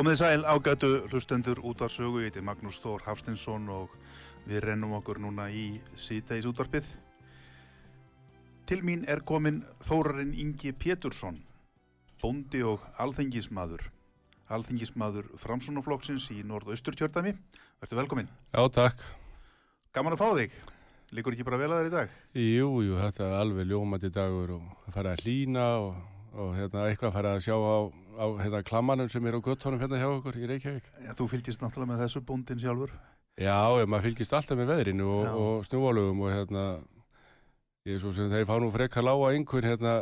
[0.00, 3.90] Komið sæl ágætu hlustendur út af sögu, ég heiti Magnús Þór Hafstinsson og
[4.48, 6.86] við rennum okkur núna í síðdeis útvarpið.
[8.64, 11.42] Til mín er komin Þórarinn Ingi Pétursson,
[12.22, 13.84] bondi og alþengismadur.
[14.48, 17.34] Alþengismadur Framsunaflokksins í norðausturkjörðami.
[17.84, 18.32] Verður velkomin.
[18.56, 19.04] Já, takk.
[19.92, 20.56] Gaman að fá þig.
[21.12, 22.16] Liggur ekki bara vel að þér í dag?
[22.40, 26.00] Jú, jú, þetta er alveg ljómandi dagur og að fara að hlýna og,
[26.36, 27.76] og hérna, eitthvað að fara að sjá á
[28.20, 30.88] á hérna, klammanum sem er á göttónum hérna hjá okkur í Reykjavík.
[31.06, 32.92] Já, þú fylgist náttúrulega með þessu búndin sjálfur.
[33.40, 36.64] Já, ég, maður fylgist alltaf með veðrinu og, og snúvalugum og hérna,
[37.88, 39.94] ég er svo sem þeir fá nú frekka lága einhvern hérna,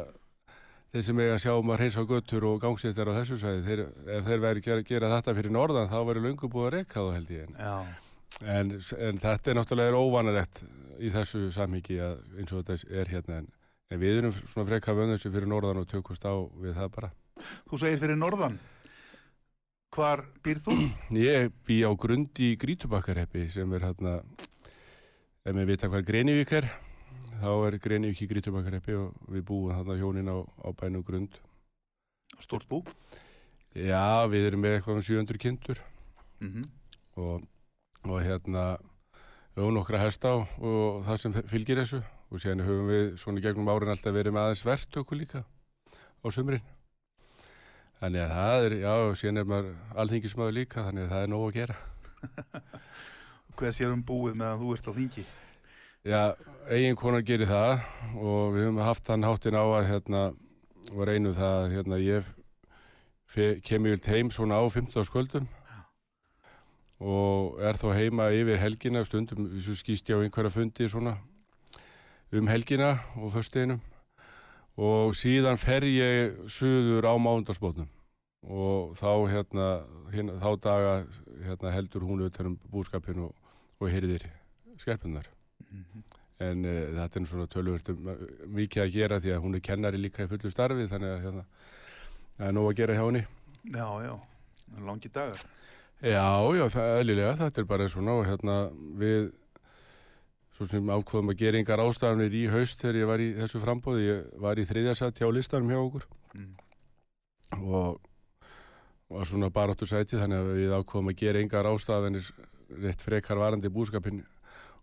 [0.95, 3.85] þeir sem eiga að sjá um hreins á göttur og gangsettar á þessu sæði, þeir,
[4.17, 7.15] ef þeir væri gera, gera þetta fyrir norðan þá væri lungu búið að reyka þá
[7.19, 7.55] held ég.
[8.43, 10.65] En, en þetta er náttúrulega óvanalegt
[10.99, 13.49] í þessu samhyggi eins og þetta er hérna en,
[13.89, 17.13] en við erum svona frekka vöndþessu fyrir norðan og tökust á við það bara.
[17.69, 18.59] Þú segir fyrir norðan.
[19.95, 20.77] Hvar býr þú?
[21.29, 24.19] Ég bý á grund í Grítubakkarheppi sem er hérna,
[25.45, 26.69] ef við vita hvað Grenivík er,
[27.41, 31.41] þá er Grenivík í Grítubakkarheppi og við búum hérna hjónin á, á bænu grund.
[32.45, 32.83] Stort bú?
[33.73, 35.81] Já, við erum með eitthvað um 700 kindur
[36.41, 36.69] mm -hmm.
[37.17, 37.43] og,
[38.05, 38.79] og hérna
[39.55, 43.43] við höfum nokkra hesta og, og það sem fylgir þessu og sérna höfum við svona
[43.45, 46.65] gegnum árin alltaf verið með aðeins verðtöku líka á sumrin.
[47.99, 49.71] Þannig að það er, já, síðan er maður
[50.03, 51.79] alþingismöðu líka, þannig að það er nógu að gera.
[53.59, 55.25] Hvað sér um búið meðan þú ert á þingi?
[56.07, 56.21] Já,
[56.71, 57.73] eigin konar gerir það
[58.23, 60.21] og við höfum haft hann háttin á að hérna,
[60.93, 62.29] og reynu það að hérna, ég
[63.67, 65.05] kemur vilt heim svona á 15.
[65.05, 65.49] sköldun
[66.99, 71.17] og er þó heima yfir helgina stundum, við skýst ég á einhverja fundi svona
[72.33, 73.81] um helgina og förstinum
[74.77, 77.89] og síðan fer ég suður á mándagsbótnum
[78.49, 79.69] og þá hérna,
[80.13, 80.93] hérna þá daga
[81.47, 83.35] hérna, heldur hún auðvitað um búskapinu og,
[83.81, 84.29] og hyrðir
[84.79, 85.27] skerpunar
[85.71, 86.03] mm -hmm.
[86.47, 87.89] en uh, þetta er svona tölvöld
[88.47, 91.45] mikið að gera því að hún er kennari líka í fullu starfi þannig að hérna,
[92.39, 93.27] það er nóg að gera hjá henni.
[93.65, 94.21] Já, já,
[94.81, 95.39] langi dagar.
[96.01, 99.33] Já, já, það er eðlilega, þetta er bara svona og hérna við
[100.59, 104.07] svo sem ákvöðum að gera yngar ástafanir í haust þegar ég var í þessu frambóði
[104.09, 106.07] ég var í þriðjarsætt hjá listanum hjá okkur.
[106.35, 106.55] Mm.
[107.63, 108.01] og
[109.09, 112.27] var svona baráttu sæti þannig að við ákvöðum að gera yngar ástafanir
[112.83, 114.25] rétt frekar varandi búskapin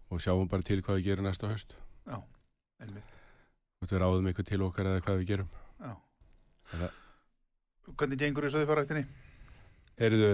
[0.09, 1.75] og sjáum bara til hvað við gerum næsta haust.
[2.07, 2.17] Já,
[2.79, 3.11] einmitt.
[3.83, 5.51] Og við ráðum eitthvað til okkar eða hvað við gerum.
[5.83, 5.91] Já.
[6.71, 6.87] Það...
[7.91, 9.05] Hvernig gengur þessu þauðfaræktinni?
[10.07, 10.31] Erðu,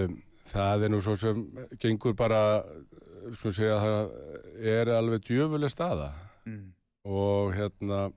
[0.54, 1.42] það er nú svo sem
[1.82, 2.40] gengur bara
[3.36, 4.31] svona segja að það
[4.62, 6.12] er alveg djöfuleg staða.
[6.42, 6.72] Mm.
[7.06, 8.08] og hérna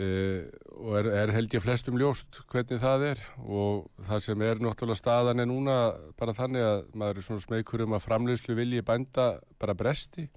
[0.00, 0.06] e,
[0.72, 3.24] og er, er held ég flestum ljóst hvernig það er.
[3.40, 5.76] Og það sem er náttúrulega staðan er núna
[6.18, 9.28] bara þannig að maður er svona smeykur um að framleyslu vilji bænda
[9.60, 10.28] bara bresti.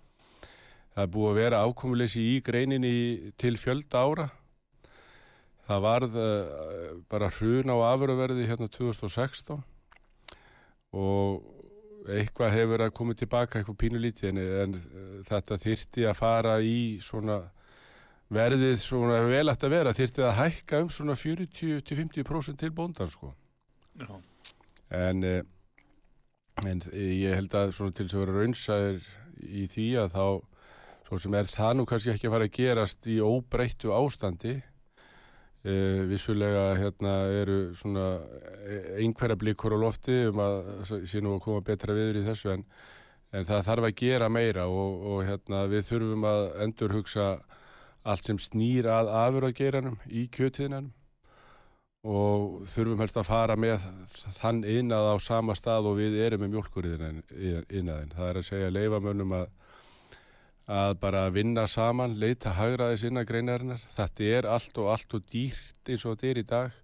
[0.96, 4.30] Það er búið að vera ákomuleysi í greininni til fjölda ára.
[5.68, 9.60] Það varð uh, bara hrun á afurverði hérna 2016
[10.96, 11.57] og
[12.16, 16.80] eitthvað hefur að koma tilbaka eitthvað pínulítið en, en uh, þetta þyrti að fara í
[17.04, 17.42] svona
[18.34, 23.32] verðið svona vel að vera þyrti að hækka um svona 40-50% til bóndan sko
[23.98, 24.12] Já.
[24.96, 25.40] en uh,
[26.66, 29.10] en ég held að svona til þess að vera raunsaður
[29.46, 30.26] í því að þá
[31.08, 34.56] svo sem er það nú kannski ekki að fara að gerast í óbreyttu ástandi
[35.68, 38.06] Uh, vissulega hérna eru svona
[38.64, 42.54] e, einhverja blikur á lofti um að sé nú að koma betra viður í þessu
[42.54, 42.64] en,
[43.36, 47.26] en það þarf að gera meira og, og hérna við þurfum að endur hugsa
[48.08, 50.94] allt sem snýr að afurðageranum í kjötiðinanum
[52.08, 53.84] og þurfum helst að fara með
[54.38, 57.24] þann innað á sama stað og við erum með mjölkurinn
[57.68, 58.14] innaðin.
[58.16, 59.50] Það er að segja leifamönnum að
[60.68, 63.84] að bara vinna saman, leita hagraðis innan greinarinnar.
[63.96, 66.82] Þetta er allt og allt og dýrt eins og þetta er í dag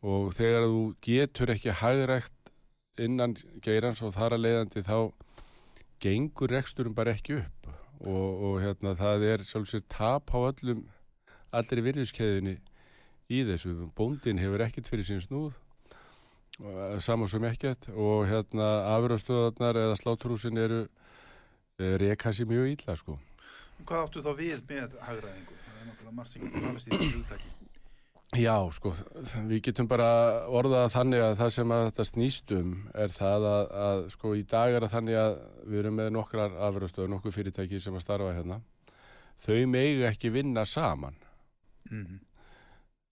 [0.00, 2.52] og þegar þú getur ekki hagrægt
[3.00, 3.34] innan
[3.64, 4.96] geirans og þar að leiðandi þá
[6.00, 7.68] gengur reksturum bara ekki upp
[8.00, 10.86] og, og hérna það er sjálfsveit tap á öllum
[11.52, 12.56] aldrei virðiskeiðinni
[13.30, 13.74] í þessu.
[13.96, 15.52] Bóndin hefur ekkert fyrir sín snúð,
[17.02, 20.80] saman sem ekkert og hérna afurastöðarnar eða sláturhúsin eru
[21.80, 23.16] reyka sér mjög ílla sko.
[23.86, 25.56] Hvað áttu þá við með hagraðingu?
[25.64, 27.56] Það er náttúrulega margt sem getur talast í þessu hugtæki.
[28.38, 28.92] Já, sko,
[29.50, 30.08] við getum bara
[30.54, 34.74] orðað þannig að það sem að þetta snýstum er það að, að sko, í dag
[34.76, 35.32] er það þannig að
[35.64, 38.60] við erum með nokkrar afröðstöður, nokkur fyrirtæki sem að starfa hérna.
[39.42, 41.18] Þau megi ekki vinna saman.
[41.90, 42.20] Mm -hmm.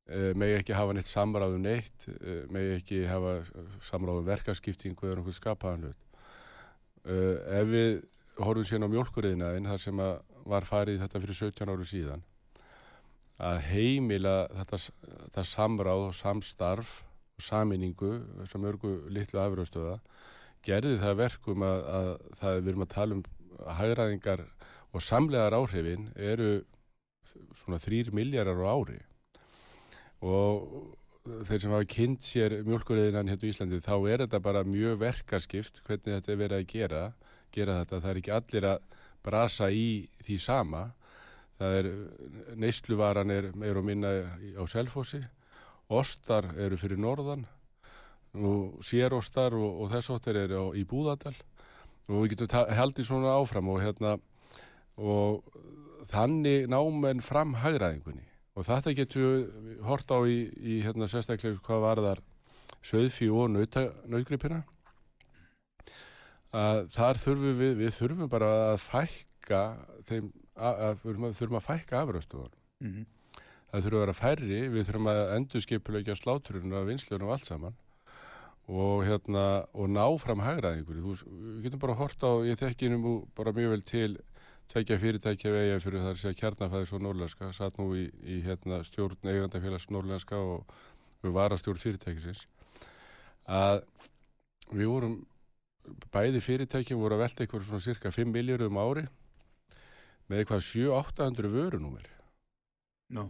[0.07, 3.35] e, megi ekki hafa neitt samráðum neitt, e, megi ekki hafa
[3.91, 6.23] samráðum verkarskiptingu eða nokkuð skapaðan hlut.
[7.03, 7.19] E,
[7.59, 8.03] ef við
[8.39, 10.03] horfum síðan á mjölkurriðinaðin, þar sem
[10.49, 12.25] var farið þetta fyrir 17 áru síðan,
[13.39, 14.81] að heimila þetta,
[15.27, 16.95] þetta samráð og samstarf
[17.39, 18.13] og saminningu
[18.51, 19.99] sem örgu litlu afröðstöða
[20.67, 22.09] gerði það verkum að, að
[22.41, 23.25] það við erum að tala um
[23.79, 24.45] hægraðingar
[24.95, 26.51] og samlegar áhrifin eru
[27.61, 28.99] svona þrýr miljardar á ári.
[30.25, 30.95] Og
[31.49, 35.83] þeir sem hafa kynnt sér mjölkurriðinan hérna í Íslandi þá er þetta bara mjög verkarskipt
[35.87, 37.03] hvernig þetta er verið að gera,
[37.55, 39.89] gera þetta, það er ekki allir að brasa í
[40.25, 40.85] því sama.
[41.59, 41.91] Það er,
[42.63, 44.13] neysluvaran er meir og minna
[44.55, 45.21] á selfossi,
[45.91, 47.47] ostar eru fyrir norðan,
[48.39, 51.35] og sérostar og, og þess áttir eru á, í Búðardal.
[52.09, 54.15] Og við getum haldið svona áfram og hérna
[54.99, 55.45] og
[56.09, 58.25] þannig námenn fram hagraðingunni
[58.59, 59.45] og þetta getur
[59.87, 62.23] hort á í, í hérna sérstaklega hvað var þar
[62.89, 64.65] söðfí og nautgripina
[66.57, 69.63] að þar þurfum við, við þurfum bara að fækka
[70.09, 73.05] þeim að við þurfum að fækka afröðstofan mm -hmm.
[73.71, 77.47] það þurfum að vera færri við þurfum að endur skipulegja sláturinn af vinslunum og allt
[77.47, 77.77] saman.
[78.69, 83.53] Og hérna og ná fram hægraðingur við getum bara hort á, ég tekki nú bara
[83.53, 84.19] mjög vel til
[84.69, 89.17] tvekja fyrirtækja vegið fyrir þar að kjarnafæðis og norrlenska satt nú í, í hérna, stjórn
[89.25, 90.67] eigandafélags norrlenska og
[91.23, 92.45] við varastjórn fyrirtækisins.
[93.49, 93.81] Að
[94.69, 95.17] við vorum
[96.15, 99.05] bæði fyrirtækjum voru að velta eitthvað svona cirka 5 miljórum ári
[100.29, 102.09] með eitthvað 7-800 vörunúmer
[103.17, 103.29] no.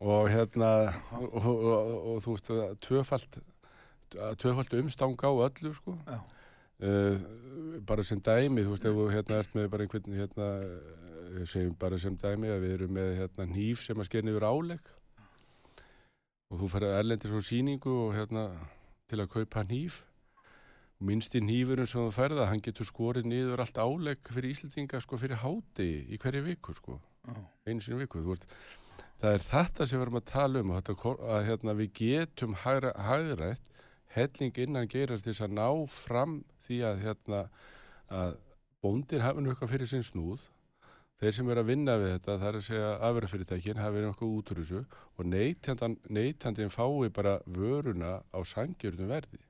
[0.00, 0.70] og hérna
[1.18, 3.40] og, og, og, og þú veist að tvöfalt
[4.40, 6.18] tvöfalt umstang á öllu sko Já.
[6.84, 7.20] Uh,
[7.86, 10.48] bara sem dæmi þú veist ef þú hérna ert með bara einhvern hérna
[11.46, 14.90] segjum bara sem dæmi að við erum með hérna nýf sem að skerni yfir álegg
[16.50, 18.48] og þú fer að erlendi svo síningu og hérna
[19.10, 20.02] til að kaupa nýf
[21.04, 25.18] minnst í nýfurum sem þú ferða, hann getur skorið niður allt álegg fyrir Íslandinga sko
[25.20, 27.00] fyrir háti í hverju viku sko.
[27.24, 27.44] Oh.
[27.64, 28.48] einu sinu viku, þú veist
[29.22, 30.90] það er þetta sem við erum að tala um að,
[31.34, 33.70] að hérna, við getum hagrætt
[34.14, 36.34] helling innan gerast þess að ná fram
[36.66, 37.40] því að hérna
[38.12, 38.36] að
[38.84, 40.44] bóndir hafa nú eitthvað fyrir sin snúð.
[41.22, 44.36] Þeir sem eru að vinna við þetta það er að segja afverðafyrirtækin hafa verið nokkuð
[44.36, 44.84] út úr þessu
[45.16, 49.40] og neytandin fái bara vöruna á sangjörnum verði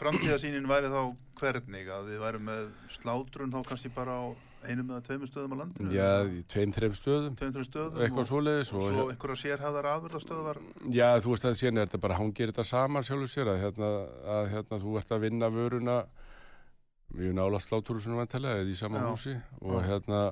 [0.00, 1.00] framtíðasínin væri þá
[1.38, 4.24] hvernig að þið væri með slátrun þá kannski bara á
[4.64, 5.92] einum eða tveimur stöðum á landinu?
[5.92, 6.08] Já,
[6.52, 10.60] tveim-treim stöðum, tveim, stöðum eitthvað svoleiðis og, og svo einhverja sérhæðar afurðastöðvar?
[10.94, 13.90] Já, þú veist að síðan er þetta bara hangir þetta saman sjálfur sér að, hérna,
[14.36, 15.98] að hérna, þú ert að vinna vöruna
[17.14, 19.84] við nálast slátrúsunum vantilega eða í saman já, húsi og já.
[19.90, 20.22] hérna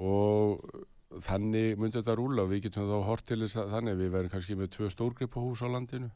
[0.00, 4.90] og þannig myndi þetta rúla við getum þá hortilis þannig við verðum kannski með tvö
[4.92, 6.10] stórgrip á hús á landinu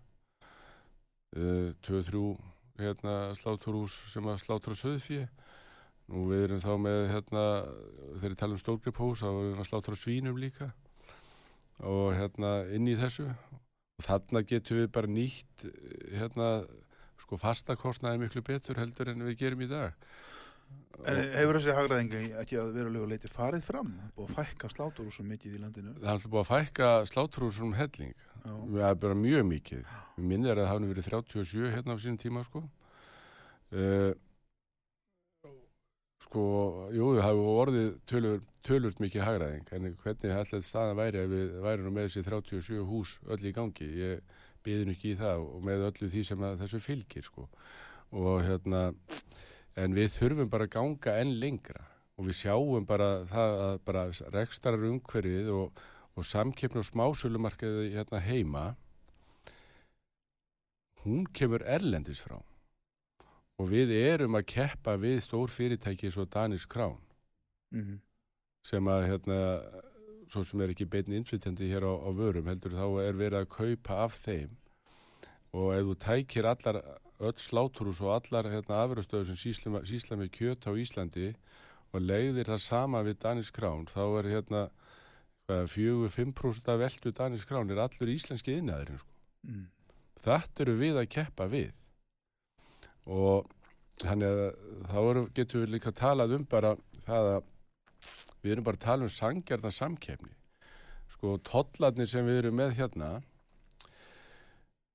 [1.35, 2.37] Eh, 2-3
[2.79, 5.19] hérna, sláturús sem að slátur að söðu því
[6.15, 7.43] og við erum þá með hérna,
[8.21, 10.69] þegar ég tala um stórgripphús þá erum við að slátur að svínum líka.
[11.83, 13.27] Og hérna inn í þessu.
[13.99, 15.65] Og þarna getum við bara nýtt
[16.13, 16.51] hérna
[17.23, 19.97] sko fastakostnaði miklu betur heldur en við gerum í dag.
[21.05, 25.63] En hefur þessi hagraðingi ekki að verulega leiti farið fram og fækka sláturúsum mikið í
[25.65, 25.97] landinu?
[25.99, 28.15] Það er alltaf búið að fækka sláturúsum um helling
[28.45, 29.85] það er bara mjög mikið.
[30.17, 32.63] Við minnir að það hafði verið 37 hérna á sínum tíma sko.
[33.75, 34.13] Uh,
[36.25, 36.45] sko
[36.95, 41.57] jú, það hefur orðið tölur, tölurt mikið hagraðing en hvernig alltaf staðan væri ef við
[41.65, 43.89] væri nú með þessi 37 hús öll í gangi?
[44.01, 47.49] Ég byði nú ekki í það og með öllu því sem þessu fylgir sko.
[48.15, 48.87] Og hérna
[49.81, 51.83] en við þurfum bara að ganga enn lengra.
[52.15, 54.05] Og við sjáum bara það að bara
[54.37, 55.85] rekstarar umhverfið og
[56.15, 58.65] og samkeppn og smásölumarkaði hérna heima
[61.05, 62.39] hún kemur erlendis frá.
[63.59, 66.99] Og við erum að keppa við stór fyrirtæki svo Danis Krán
[67.71, 67.99] mm -hmm.
[68.63, 69.39] sem að hérna
[70.29, 73.49] svo sem er ekki beitin innflytjandi hér á, á vörum heldur þá er verið að
[73.49, 74.51] kaupa af þeim.
[75.53, 76.77] Og ef þú tækir allar
[77.21, 81.35] öll sláturús og allar hérna, afröðstöður sem sísla, sísla með kjöt á Íslandi
[81.93, 84.63] og leiðir það sama við Danisk Krán þá er hérna
[85.49, 89.11] 4-5% af veldu Danisk Krán er allur íslenski innæðurinn sko.
[89.45, 89.67] Mm.
[90.25, 91.73] þetta eru við að keppa við
[93.05, 93.51] og
[94.01, 94.55] þannig að
[94.89, 96.73] þá eru, getum við líka talað um bara
[97.05, 97.43] það að
[98.41, 100.33] við erum bara að tala um sangjarna samkefni
[101.13, 103.11] sko tollarnir sem við erum með hérna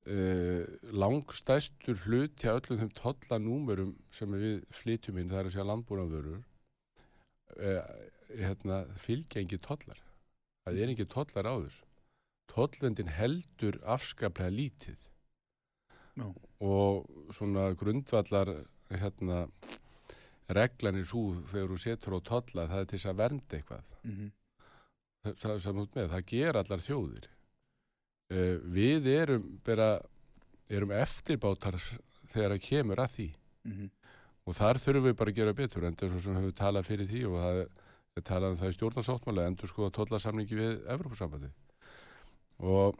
[0.09, 5.69] uh, langstæstur hlut til öllum þeim tollanúmerum sem við flytjum inn, það er að segja
[5.69, 7.83] landbúnavörur uh,
[8.33, 10.08] hérna, fylgjengi tollar
[10.69, 11.85] það er ekki tollar á þessu
[12.49, 14.97] tollendin heldur afskaplega lítið
[16.19, 16.25] Já.
[16.59, 18.49] og svona grundvallar
[18.89, 19.43] hérna
[20.49, 24.15] reglanir svo þegar þú setur á tolla það er til þess að vernda eitthvað Mm
[24.15, 24.31] -hmm.
[25.23, 27.25] það, það, það, með, það ger allar þjóðir
[28.33, 29.89] uh, við erum bara,
[30.69, 31.77] erum eftirbátar
[32.33, 33.29] þegar það kemur að því
[33.63, 33.89] Mm -hmm.
[34.45, 37.25] og þar þurfum við bara að gera betur en þess að við talað fyrir því
[37.27, 37.69] og það er,
[38.17, 41.51] er talað um það í stjórnarsáttmála endur skoða tollasamningi við Evropasambandi
[42.59, 42.97] og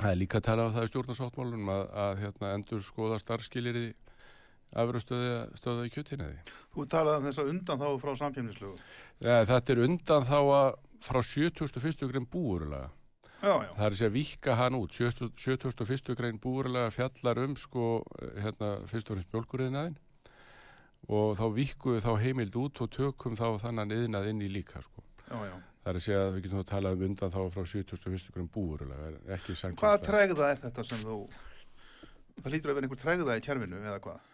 [0.00, 3.80] það er líka að tala um það í stjórnarsáttmálunum að, að hérna, endur skoða starfskilir
[3.80, 3.88] í
[4.70, 6.36] afurustöða í kjötinniði.
[6.74, 8.76] Þú talaði um þess að undan þá frá samkjöfnislögu.
[9.26, 10.68] Ja, þetta er undan þá að
[11.02, 12.06] frá 71.
[12.12, 12.90] grein búurlega.
[13.40, 13.70] Já, já.
[13.72, 14.94] Það er að segja vika hann út.
[14.94, 16.14] 71.
[16.18, 17.88] grein búurlega fjallar um sko,
[18.36, 19.80] hérna, fyrst og fremst mjölkurinn
[21.08, 25.04] og þá vikkuðu þá heimild út og tökum þá þannan yðnað inn í líka sko.
[25.30, 25.56] Já, já.
[25.80, 28.32] Það er að segja að við getum að tala um undan þá frá 71.
[28.34, 29.80] grein búurlega, ekki samkvæmslega.
[29.80, 31.18] Hvaða tregða er þetta sem þú,
[32.42, 34.26] það lítur að vera einhver tregða í kjærfinu eða hvað?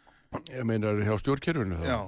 [0.51, 1.87] Ég meinar hjá stjórnkerfinu þá?
[1.87, 2.01] Já.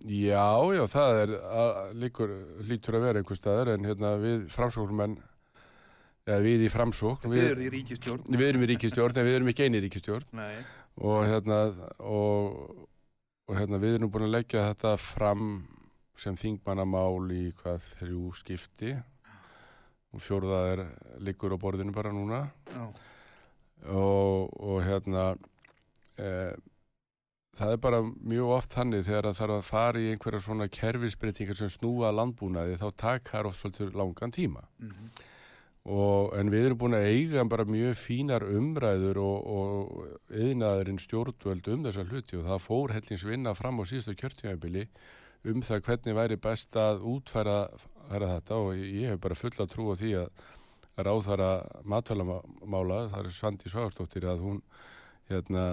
[0.00, 2.30] Já, já, það er að, líkur,
[2.64, 5.18] lítur að vera einhver staðar en hérna við framsóknumenn
[6.30, 7.42] eða við í framsókn í
[7.74, 8.22] ríkistjórn.
[8.30, 10.62] Við erum í ríkistjórn en við erum ekki eini í ríkistjórn Nei.
[11.04, 11.58] og hérna
[11.98, 12.86] og,
[13.50, 15.46] og hérna við erum búin að leggja þetta fram
[16.20, 18.92] sem þingmannamál í hvað þrjú skipti
[20.14, 20.82] og fjórða er
[21.26, 22.84] líkur á borðinu bara núna Já.
[23.90, 25.24] og, og hérna
[26.14, 26.30] e,
[27.58, 31.58] það er bara mjög oft þannig þegar það þarf að fara í einhverja svona kerfisbreytingar
[31.58, 35.26] sem snúa landbúnaði þá takar oft svolítið langan tíma Mm -hmm.
[35.88, 41.70] Og, en við erum búin að eiga bara mjög fínar umræður og, og yðnaðurinn stjórnvöld
[41.72, 44.86] um þessa hluti og það fór hellins vinna fram á síðustu kjörtímabili
[45.48, 47.58] um það hvernig væri best að útfæra
[48.10, 50.48] þetta og ég hef bara fulla trú á því að
[51.00, 51.50] ráðfæra
[51.88, 54.60] matvælamála, það er Svandi Svagastóttir að hún
[55.30, 55.64] hérna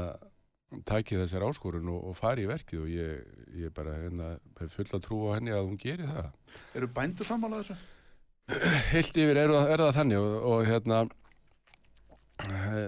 [0.88, 5.00] taki þessar áskorun og, og fari í verkið og ég, ég bara hérna, hef fulla
[5.04, 6.32] trú á henni að hún geri það.
[6.80, 7.78] Eru bændur sammála þessu?
[8.48, 11.02] Heilt yfir er, er það þannig og, og hérna
[12.48, 12.84] e,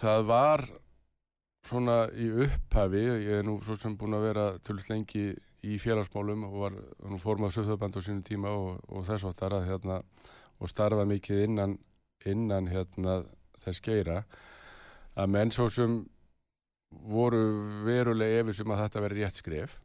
[0.00, 0.64] það var
[1.66, 5.28] svona í upphafi, ég er nú svo sem búin að vera tölvist lengi
[5.66, 6.76] í félagsmálum og var
[7.10, 10.00] nú formað söfðaband á sínu tíma og, og þess áttar að hérna
[10.58, 11.78] og starfa mikið innan,
[12.26, 13.20] innan hérna
[13.62, 14.20] þess geira
[15.16, 15.98] að menn svo sem
[16.90, 17.42] voru
[17.86, 19.78] verulega efins um að þetta veri rétt skrif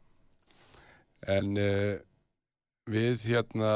[1.30, 1.98] en uh,
[2.90, 3.74] við hérna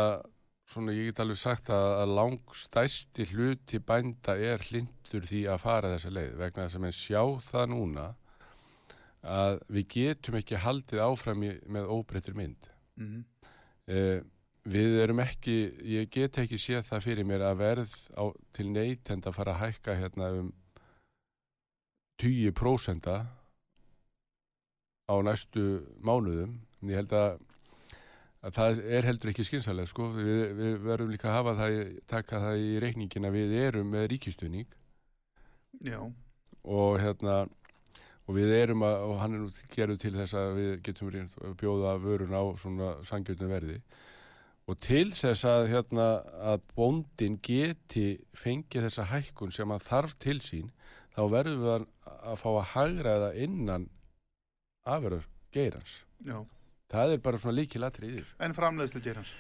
[0.71, 5.93] svona ég get alveg sagt að, að langstæsti hluti bænda er hlindur því að fara
[5.95, 8.07] þessa leið vegna þess að menn sjá það núna
[9.27, 13.25] að við getum ekki haldið áfram í, með óbreyttur mynd Mm -hmm.
[13.93, 14.21] uh,
[14.67, 15.57] við erum ekki
[15.95, 18.25] ég get ekki séð það fyrir mér að verð á,
[18.57, 20.49] til neytend að fara að hækka hérna um
[22.23, 23.07] 20%
[25.07, 25.67] á næstu
[26.01, 27.39] mánuðum en ég held að,
[28.47, 30.09] að það er heldur ekki skynsalega sko.
[30.15, 31.77] við, við verðum líka að hafa það
[32.11, 34.67] taka það í reikningin að við erum með ríkistunning
[35.85, 36.01] Já.
[36.63, 37.45] og hérna
[38.27, 41.97] og við erum að, og hann er nú geruð til þess að við getum bjóða
[42.03, 43.81] vörun á svona sangjöldum verði
[44.67, 46.07] og til þess að hérna
[46.55, 50.73] að bóndin geti fengið þessa hækkun sem hann þarf til sín
[51.15, 51.87] þá verðum við að,
[52.33, 53.87] að fá að hagraða innan
[54.87, 56.01] afverður geirans.
[56.27, 56.43] Já.
[56.93, 58.35] Það er bara svona líkil þessu.
[58.43, 59.33] En framleiðslu gerans?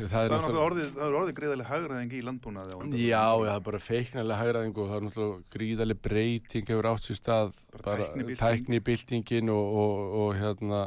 [0.00, 2.76] Það Það er náttúrulega orðið, er orðið gríðarlega hagraðing í landbúnaði.
[3.02, 7.18] Já, það er bara feiknarlega hagraðing og það er náttúrulega gríðarlega breyting hefur átt sér
[7.18, 8.06] stað Bara
[8.40, 10.84] tæknibyltingin og, og, og hérna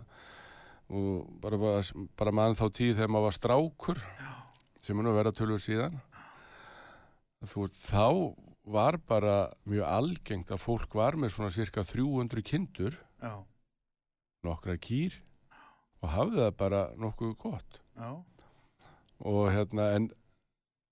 [0.94, 4.34] og bara, bara, bara mann þá tíð þegar maður var strákur já.
[4.84, 6.00] sem er nú að vera tölur síðan
[7.44, 8.08] þú veist, þá
[8.74, 9.38] var bara
[9.68, 13.44] mjög algengt að fólk var með svona cirka 300 kindur Já.
[14.44, 15.16] Nokkra kýr
[16.04, 18.10] og hafði það bara nokkuð gott Já.
[19.24, 20.10] og hérna en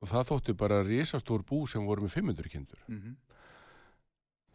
[0.02, 3.18] og það þótti bara risastór bú sem voru með 500 kindur Mm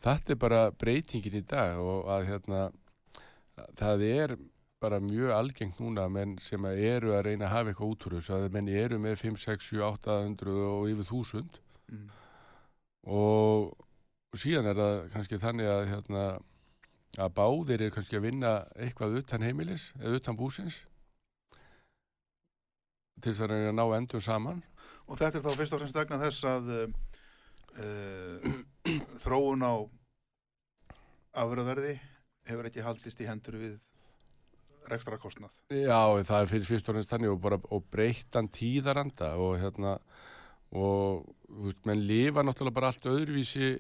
[0.07, 2.59] þetta er bara breytingin í dag og að hérna
[3.81, 4.35] það er
[4.85, 8.15] bara mjög algengt núna menn sem að eru að reyna að hafa eitthvað út úr
[8.19, 12.09] þessu að menn eru með 5, 6, 7, 800 og yfir 1000 Mm.
[13.07, 13.75] og
[14.37, 16.23] síðan er það kannski þannig að hérna,
[17.17, 20.83] að báðir er kannski að vinna eitthvað utan heimilis eða utan búsins
[23.17, 24.65] til þess að reyna að ná endur saman
[25.07, 28.47] Og þetta er þá fyrst og fremst vegna þess að uh,
[29.23, 29.75] þróun á
[31.45, 31.95] afröðverði
[32.49, 33.77] hefur ekki haldist í hendur við
[34.91, 35.51] rekstra kostnað.
[35.75, 39.97] Já, það er fyrir fyrst og reynst þannig og bara og breyttan tíðaranda og hérna
[40.77, 43.73] og þú veist, menn lifa náttúrulega bara allt öðruvísi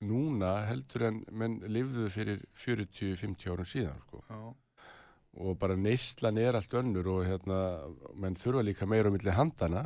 [0.00, 4.22] núna heldur en menn lifðuðu fyrir 40-50 árum síðan sko.
[4.30, 4.40] Já,
[5.40, 7.58] og bara neyslan er allt önnur og hérna,
[8.18, 9.84] menn þurfa líka meira um milli handana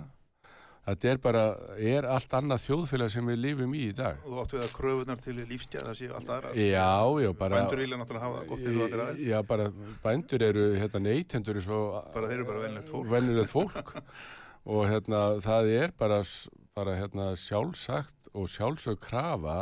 [0.84, 1.42] þetta er bara,
[1.80, 4.74] er allt annað þjóðfélag sem við lifum í í dag og þú áttu við að
[4.78, 6.52] kröfunar til lífsgæða séu allt aðra.
[6.60, 6.88] Já,
[7.24, 9.22] já, bara Bændur vilja náttúrulega hafa það gott eins og allir aðeins.
[9.30, 9.68] Já, bara
[10.04, 13.08] bændur eru hérna neytendur Bara þeir eru bara venjulegt fólk.
[13.14, 13.94] venjulegt fólk
[14.74, 16.20] og hérna það er bara,
[16.76, 19.58] bara hérna sjálfsagt og sjálfsög krafa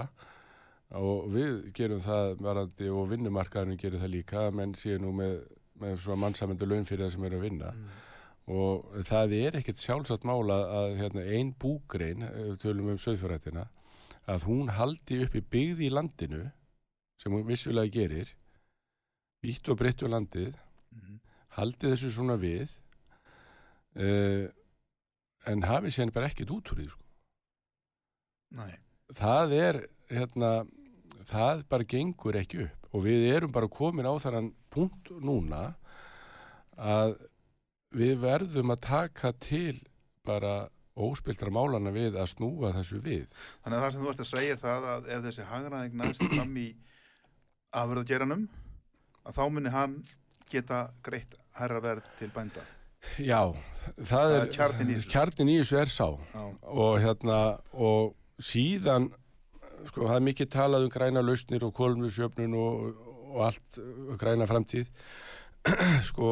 [0.99, 5.39] og við gerum það varandi og vinnumarkaðurinn gerir það líka menn séu nú með,
[5.81, 7.71] með svona mannsamöndu laun fyrir það sem eru að vinna
[8.53, 12.25] og það er ekkert sjálfsagt mála að hérna, ein búgrein,
[12.59, 13.69] tölum um söðfjörðættina,
[14.27, 16.43] að hún haldi upp í byggði í landinu
[17.23, 18.33] sem hún vissvilega gerir
[19.47, 20.53] vítt og breytt um landið
[20.93, 21.21] Mhm.
[21.57, 22.69] haldi þessu svona við
[23.97, 24.45] uh,
[25.49, 27.01] en hafi sér bara ekkert út úr því sko.
[28.59, 28.75] Nei,
[29.17, 29.79] það er
[30.13, 30.51] hérna,
[31.31, 35.63] það bara gengur ekki upp og við erum bara komin á þannan punkt núna
[36.77, 37.15] að
[37.93, 39.77] við verðum að taka til
[40.25, 43.27] bara óspiltra málana við að snúa þessu við
[43.65, 46.25] þannig að það sem þú ert að segja er það að ef þessi hagræðing næst
[46.29, 46.67] fram í
[47.83, 48.45] afröðgeranum
[49.23, 49.97] að þá muni hann
[50.53, 52.65] geta greitt herra verð til bænda.
[53.19, 53.41] já,
[53.97, 55.11] það, er kjarninn í þessu.
[55.15, 56.45] kjarnin í þessu er sá Já,
[56.77, 57.39] og hérna
[57.73, 58.13] og
[58.43, 59.09] síðan
[59.91, 64.47] sko það er mikið talað um græna lausnir og kolumnusjöfnun og, og allt uh, græna
[64.51, 64.91] framtíð.
[66.11, 66.29] Sko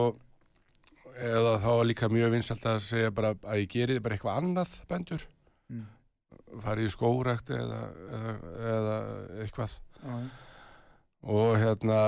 [1.21, 4.79] eða þá er líka mjög vinsalt að segja bara að ég geri bara eitthvað annað
[4.91, 5.27] bændur
[5.71, 5.85] Mm.
[6.65, 7.77] farið í skórækt eða,
[8.11, 8.33] eða,
[8.71, 8.95] eða
[9.45, 9.75] eitthvað.
[10.03, 10.15] Já,
[11.31, 11.99] og hérna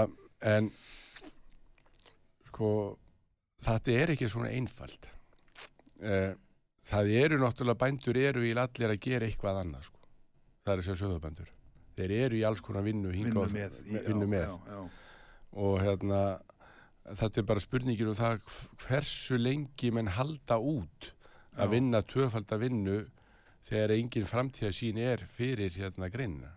[0.51, 0.71] en
[2.49, 2.71] sko
[3.63, 5.07] þetta er ekki svona einfalt.
[6.03, 6.35] Eh,
[6.91, 10.02] það eru náttúrulega bændur eru í allir að gera eitthvað annað sko.
[10.63, 11.51] Það er sér söðubændur
[11.97, 13.77] þeir eru í alls konar vinnu vinnu með.
[13.85, 14.47] vinnu já, með.
[14.47, 14.83] Já, já,
[15.63, 16.21] og hérna
[17.19, 18.39] þetta er bara spurningin um það
[18.87, 21.11] hversu lengi menn halda út
[21.61, 23.03] að vinna tvöfalda vinnu
[23.67, 26.55] þegar engin framtíðasín er fyrir hérna greinina.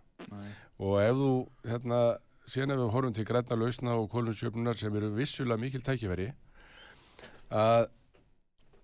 [0.80, 1.32] Og ef þú
[1.68, 2.00] hérna
[2.48, 6.30] síðan ef við horfum til græna lausna og kolunsjöfnunar sem eru vissulega mikil tækifæri
[7.52, 7.90] að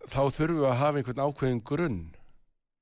[0.10, 2.02] þá þurfum við að hafa einhvern ákveðin grunn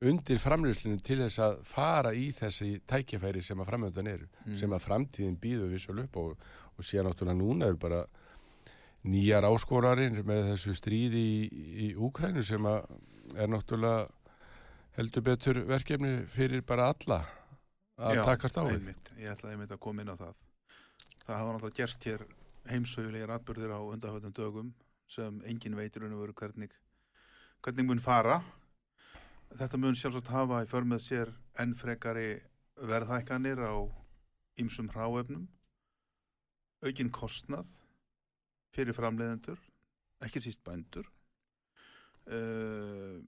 [0.01, 4.57] undir framlýslunum til þess að fara í þessi tækifæri sem að framöndan eru Mm.
[4.57, 6.37] sem að framtíðin býður vissulega upp og,
[6.77, 8.05] og síðan náttúrulega núna er bara
[9.03, 11.49] nýjar áskorarin með þessu stríði í,
[11.85, 12.87] í Úkrænu sem að
[13.35, 14.07] er náttúrulega
[14.97, 17.19] heldur betur verkefni fyrir bara alla
[17.99, 18.79] að Já, takast á við.
[18.79, 20.35] einmitt, ég ætlaði einmitt að koma inn á það
[21.25, 22.23] það hafa náttúrulega gerst hér
[22.71, 24.71] heimsögulegir atbyrðir á undahöfðum dögum
[25.11, 26.71] sem engin veitur en að veru hvernig
[27.63, 28.39] hvernig mun fara
[29.57, 32.29] þetta mun sjálfsagt hafa í för með sér enn frekari
[32.79, 33.75] verðhækkanir á
[34.59, 35.47] ýmsum hráefnum
[36.85, 37.67] aukin kostnað
[38.75, 39.59] fyrir framleiðendur
[40.23, 41.07] ekki síst bændur.
[42.29, 43.19] Uh,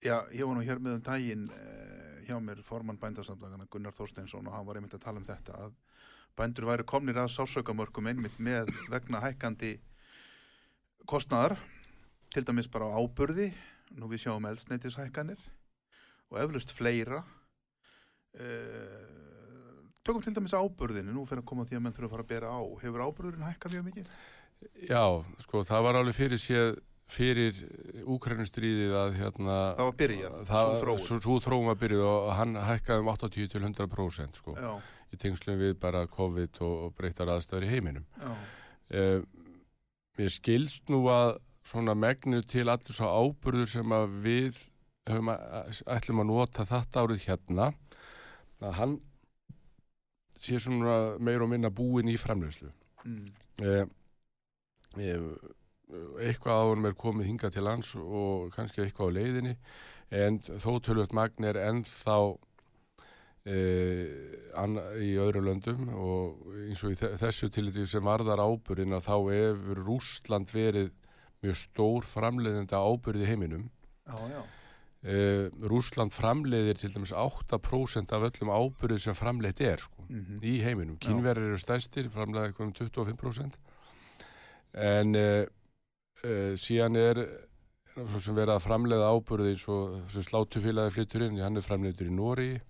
[0.00, 4.46] Já, ég var nú hér með um daginn uh, hjá mér formann bændarsamdagana Gunnar Þorsteinsson
[4.48, 5.74] og hann var einmitt að tala um þetta að
[6.40, 9.74] bændur væri komnir að sásaukamörkum einmitt með vegna hækkandi
[11.04, 11.58] kostnaðar
[12.32, 13.50] til dæmis bara á áburði
[13.98, 15.40] nú við sjáum eldsneitishækkanir
[16.30, 17.20] og eflust fleira
[18.38, 19.00] uh,
[20.06, 22.26] tökum til dæmis áburðinu nú fyrir að koma að því að menn þurfa að fara
[22.26, 24.14] að bera á hefur áburðurinn hækkað mjög mikið?
[24.90, 25.04] Já,
[25.40, 26.78] sko, það var alveg fyrir séð
[27.10, 27.58] fyrir
[28.06, 30.72] Úkrænustríðið að hérna Það var byrjað, það.
[31.02, 34.56] Svo, svo þróun var byrjuð og hann hækkaði um 80 til 100% sko,
[35.10, 38.06] í tengslum við bara COVID og, og breyttar aðstæður í heiminum.
[38.90, 39.18] Eh,
[40.18, 41.40] mér skilst nú að
[41.70, 44.58] svona megnu til allir svo áburður sem að við
[45.08, 47.70] höfum að, ætlum að nota þetta árið hérna
[48.60, 48.98] að hann
[50.40, 52.70] sé svona meir og minna búin í framleyslu.
[53.04, 53.30] mm,
[53.62, 53.86] eh,
[54.98, 55.24] eh,
[56.20, 59.56] eitthvað á honum er komið hingað til lands og kannski eitthvað á leiðinni
[60.10, 62.16] en þó tölvöld magn er ennþá
[63.46, 63.58] e,
[65.02, 69.82] í öðru löndum og eins og í þessu til sem varðar ábyrðin að þá hefur
[69.86, 70.90] Rúsland verið
[71.44, 73.68] mjög stór framleiðenda ábyrði heiminum
[74.06, 74.42] Já, já.
[75.00, 80.42] Uh, Rúsland framleiðir til dæmis 8% af öllum ábyrðið sem framleiðt er sko, Mm -hmm.
[80.44, 80.98] í heiminum.
[80.98, 83.54] Kínverðir eru stæstir, framleiða eitthvað um 25%.
[84.74, 85.46] En uh,
[86.24, 87.16] uh, síðan er
[87.94, 92.60] svo sem verið að framleiða og sem slátufélagi flyttur inn, hann er framleiður í Nóri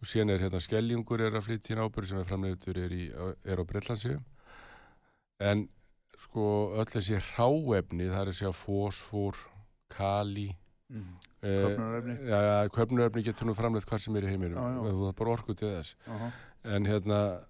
[0.00, 3.04] og síðan er hérna Skelljungur er að flytja inn ábyrðið sem er framleiður er, í,
[3.44, 4.24] er á Breitlandsíum.
[5.40, 5.68] En
[6.26, 6.44] sko
[6.76, 9.42] öll þessi ráefni, það er að segja fósfór,
[9.88, 10.50] kali,
[10.86, 11.16] Mm.
[11.42, 12.14] Köpnunarefni?
[12.30, 14.54] Já, já, köpnunarefni getur nú framleitt hvað sem er í heiminum.
[14.54, 14.82] Já, já.
[14.86, 15.94] Það er bara orku til þess.
[16.06, 16.32] Uh -huh.
[16.76, 17.40] En hérna,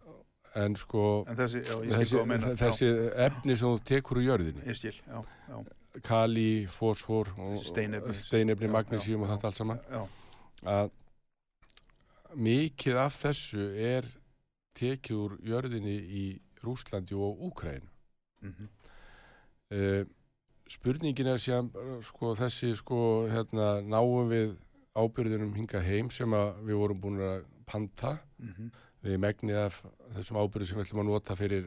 [0.55, 2.47] en sko, En þessi, já, þessi, meina.
[2.57, 2.89] þessi
[3.27, 4.95] efni sem þú tekur úr jörðinni, skil,
[6.03, 8.15] kali, fósfor, Steinefni.
[8.15, 9.81] steinefni, magnesíum og þetta allt saman,
[10.65, 10.91] að
[12.37, 14.05] mikið af þessu er
[14.75, 17.83] tekið úr jörðinni í Rúslandi og Úkræn.
[18.47, 18.69] Mm -hmm.
[19.67, 20.05] Uh,
[20.71, 24.53] spurningin er síðan bara, sko, þessi sko, hérna, náum við
[24.95, 28.71] ábyrðunum hinga heim sem við vorum búin að panta Mhm.
[29.03, 29.83] við megnið af
[30.15, 31.65] þessum ábyrðum sem við ætlum að nota fyrir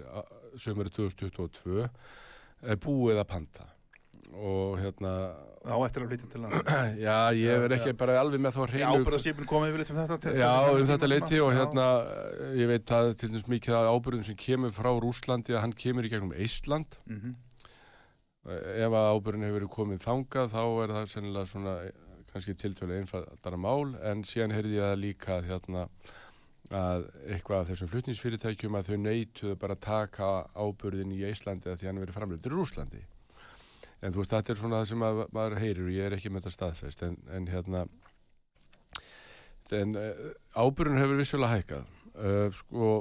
[0.58, 1.90] sömur 2022
[2.62, 3.68] er búið að panta
[4.34, 5.14] og hérna
[5.60, 6.76] Á eftir að flytja til landa.
[7.08, 7.98] já, ég er ekki Já.
[8.00, 10.18] bara alveg með þá hreinu ábyrðaskipin komið yfir litt um þetta.
[10.24, 11.44] til- Já, um þetta leiti svona.
[11.44, 11.88] og hérna
[12.62, 16.08] ég veit að til dæmis mikið af ábyrðum sem kemur frá Rúslandi að hann kemur
[16.08, 17.36] í gegnum Ísland Mhm.
[18.50, 21.92] ef að ábyrðin hefur verið komið þangað þá er það sennilega svona eh,
[22.32, 25.84] kannski tiltölu einfaldara mál en síðan heyrði ég það líka hérna
[26.72, 31.80] að eitthvað af þessum flutningsfyrirtækjum að þau neituðu bara að taka ábyrðin í Íslandi að
[31.82, 33.04] því hann verið framlöndur í Rúslandi
[34.02, 36.32] en þú veist þetta er svona það sem að, maður heyrir og ég er ekki
[36.32, 37.86] með þetta staðfest en, en hérna
[39.80, 42.92] en uh, ábyrðin hefur vissfélag hækkað uh, sko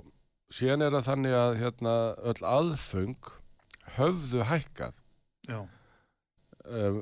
[0.53, 1.95] síðan er það þannig að hérna
[2.33, 3.31] öll aðföng
[3.99, 4.99] höfðu hækkað
[5.49, 5.61] Já.
[6.69, 6.99] um,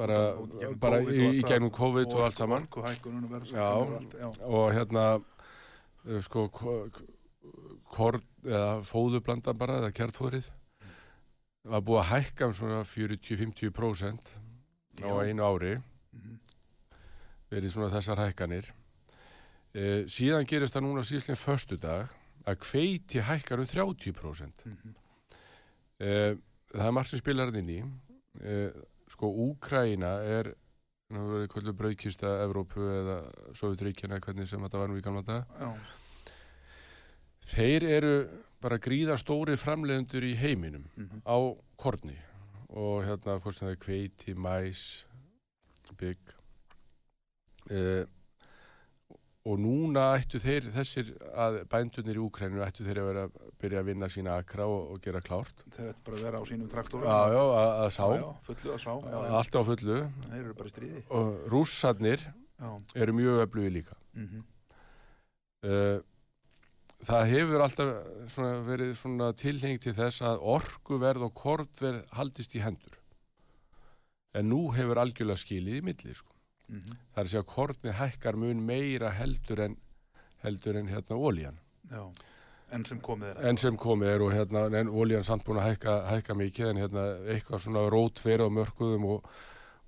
[0.00, 3.32] bara, Og bara og í, allt í gegnum COVID og, allt saman Og og verðsækkunum
[3.54, 3.68] Já.
[3.70, 4.28] allt, já.
[4.48, 6.78] og hérna uh, sko ko-
[7.90, 10.50] korn eða fóðublanda bara eða kjartfóðrið
[11.64, 14.30] var búið að hækka um svona 40-50%
[15.04, 15.74] á einu ári
[16.12, 16.38] Mhm.
[17.50, 18.66] verið svona þessar hækkanir
[19.74, 22.08] e, síðan gerist það núna síðan förstu dag
[22.46, 24.94] að hveiti hækkar um 30% Mhm.
[26.00, 26.34] e,
[26.74, 27.82] það er margt sem spilar þarna inn í
[28.42, 28.72] e,
[29.10, 30.54] sko Úkraina er
[31.10, 33.16] kvöldu brauðkista Evrópu eða
[33.54, 35.74] Sovjetríkjana hvernig sem þetta var nú í gamla dag Já.
[37.50, 38.14] þeir eru
[38.62, 41.22] bara gríða stóri framleiðendur í heiminum Mhm.
[41.26, 41.36] á
[41.80, 42.16] korni
[42.70, 45.04] og hérna hvort sem það er kveiti, mæs
[45.98, 46.18] bygg
[47.70, 48.04] uh,
[49.48, 51.08] og núna ættu þeir þessir
[51.72, 55.00] bændunir í Úkræninu ættu þeir að vera að byrja að vinna sína akra og, og
[55.02, 57.06] gera klárt Þeir ættu bara að vera á sínum traktorum.
[57.08, 58.92] já, já, að, að sá Já, fullu að sá.
[59.00, 59.32] Já, já.
[59.40, 61.02] allt á fullu Þeir eru bara í stríði.
[61.10, 62.26] og rússarnir
[62.60, 62.70] Já.
[63.00, 64.44] eru mjög öflugi líka Mhm.
[65.64, 65.98] uh,
[67.08, 67.92] það hefur alltaf
[68.34, 72.98] svona verið svona tilheng til þess að orkuverð og kortverð haldist í hendur
[74.36, 76.34] en nú hefur algjörlega skilið í milli sko.
[76.70, 76.98] Mhm.
[77.14, 79.76] það er að segja að kortni hækkar mun meira heldur en
[80.44, 81.58] heldur en hérna ólíjan
[81.90, 82.04] Já.
[82.70, 83.48] En sem komið er.
[83.48, 86.76] enn sem komið er og hérna en ólíjan samt búin að hækka, hækka mikið en
[86.76, 89.26] hérna eitthvað svona rót verið á mörkuðum og,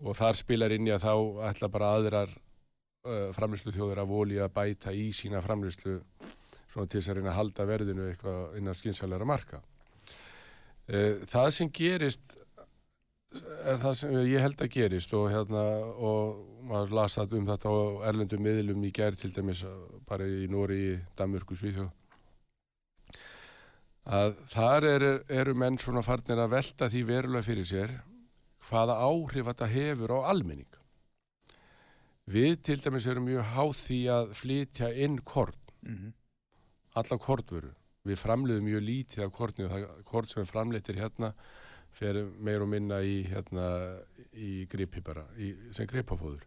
[0.03, 1.15] og þar spilar inn í að þá
[1.53, 2.33] ætla bara aðrar
[3.07, 6.01] uh, framlýslu þjóður af ólíja að bæta í sína framlýslu
[6.73, 9.61] svona til þess að reyna að halda verðinu eitthvað innan skynsælega marka.
[10.89, 12.39] Uh, það sem gerist
[13.65, 15.63] er það sem ég held að gerist og hérna
[15.97, 17.77] og maður las það um þetta á
[18.11, 19.65] erlendum miðlum í gær til dæmis
[20.09, 21.91] bara í Nóri, Danmörku, Svíþjóð.
[24.03, 27.93] Að þar eru, eru menn svona farnir að velta því verulega fyrir sér
[28.69, 30.79] hvaða áhrif þetta hefur á almenning.
[32.33, 35.59] Við til dæmis erum mjög háð því að flytja inn korn.
[35.83, 36.13] Mhm.
[36.99, 37.73] Alla kornvöru.
[38.09, 41.33] Við framleiðum mjög lítið af korni og það korn sem er framleitir hérna
[41.93, 43.67] fer meir og minna í, hérna,
[44.33, 46.43] í gripi bara, í, sem gripafóður.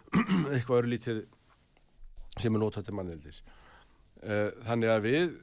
[0.54, 1.20] Eitthvað eru lítið
[2.40, 3.42] sem er notað til mannildis.
[4.66, 5.36] Þannig að við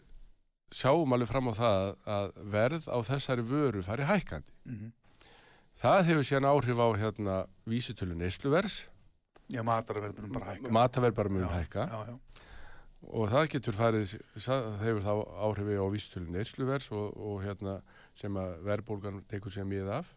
[0.73, 1.87] sjáum alveg fram á það
[2.17, 4.53] að verð á þessari vöru fari hækkandi.
[4.67, 4.91] Mhm.
[5.83, 7.35] Það hefur síðan áhrif á hérna,
[7.69, 8.83] vísitölu neysluvers,
[9.51, 10.69] Já, matarverðunum bara hækka.
[10.71, 11.85] mataverð bara Já, hækka.
[11.89, 12.19] Já, já.
[13.11, 14.13] Og það getur farið
[14.81, 15.13] hefur þá
[15.47, 17.79] áhrifi á vísitölu neysluvers og, og hérna
[18.19, 20.11] sem að verðbólgan tekur sér mið af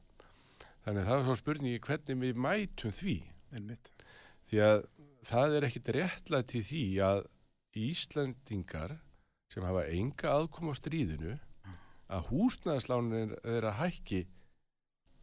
[0.84, 3.16] þannig að það er svo spurningi hvernig við mætum því
[3.56, 3.90] Einmitt.
[4.50, 4.78] því að
[5.26, 7.24] það er ekkit réttlega til því að
[7.76, 8.96] Íslandingar
[9.52, 11.36] sem hafa enga aðkoma á stríðinu
[12.06, 14.22] að húsnæðislánin er að hækki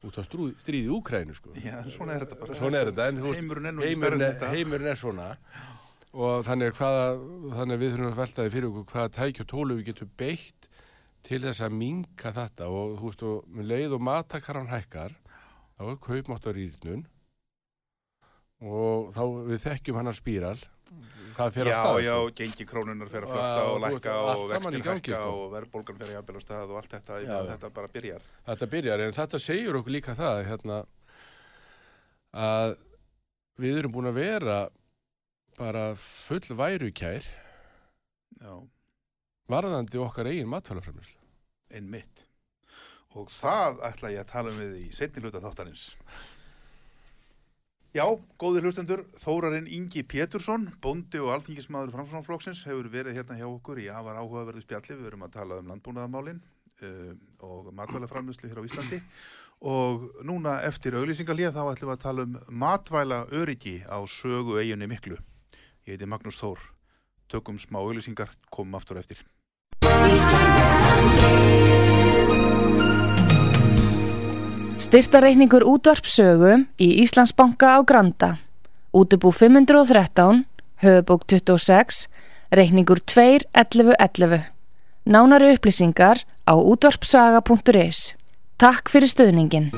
[0.04, 1.54] út á strúð, stríði Úkrænu sko.
[1.56, 2.58] Já, svona er þetta bara.
[2.60, 5.30] Svona er þetta, en Heimurinn er heimurinn er, heimurinn er svona
[6.14, 7.06] og þannig, hvaða,
[7.58, 10.68] þannig að við þurfum að veltaði fyrir okkur hvaða tæki og tólu við getum beitt
[11.24, 15.16] til þess að minka þetta og þú veist og með leið og matakaran hækkar
[15.74, 17.06] þá er kaupmáttar rýrnun
[18.64, 20.58] og þá við þekkjum hann að spíral
[21.34, 22.34] hvað fyrir Já, á stað já, sko.
[22.38, 25.32] gengi krónunar fer að flökta og lækka og í gangi, hækka sko.
[25.34, 27.48] og verðbólgan fer að á stað og allt þetta, Já, já.
[27.50, 28.28] þetta bara byrjar.
[28.52, 30.78] þetta byrjar en þetta segir okkur líka það hérna,
[32.34, 32.76] að
[33.64, 34.60] við erum búin að vera
[35.58, 37.26] bara full værukær
[38.44, 38.56] Já,
[39.48, 41.24] varðandi okkar eigin matfælafræmislu
[41.74, 42.28] einmitt.
[43.14, 45.92] Og það ætla ég að tala um við í setni hluta þáttarins.
[47.94, 48.08] Já,
[48.42, 53.86] góðir hlustendur, Þórarinn Ingi Pétursson, bóndi og alþingismadur Framsónaflokksins hefur verið hérna hjá okkur í
[53.94, 54.98] afar áhugaverðu spjalli.
[54.98, 57.12] Við erum að tala um landbúnaðamálin uh,
[57.46, 59.00] og matvælaframlöslu hér á Íslandi.
[59.70, 64.90] Og núna eftir auglýsingalíða þá ætlum við að tala um matvæla öryggi á sögu eiginni
[64.90, 65.22] miklu.
[65.84, 66.62] Ég heiti Magnús Þór.
[67.28, 69.20] Tökum smá auglýsingar, komum aftur eftir.
[74.80, 78.38] Styrtareikningur útvarpsögu í Íslandsbanka á Granda.
[78.96, 80.46] Útubú 513,
[80.80, 82.08] höfubók 26,
[82.56, 84.40] reikningur 2.11.11.
[85.04, 88.16] Nánari upplýsingar á útvarpsaga.is.
[88.56, 89.74] Takk fyrir stöðningin.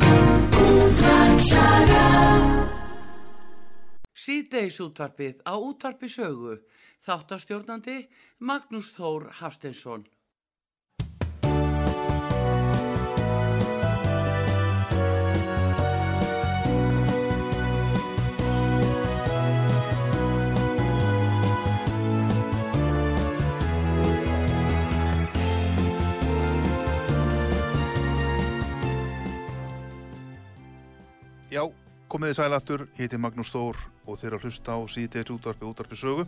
[4.25, 6.55] Síðdeis útvarpið á útvarpi sögu.
[7.05, 8.07] Þáttastjórnandi
[8.41, 10.07] Magnús Þór Hafsteinsson.
[31.53, 31.69] Já,
[32.11, 36.25] komiði sælattur, ég heiti Magnús Þór og þeir að hlusta á síðdeis útvarpi útvarpi sögu.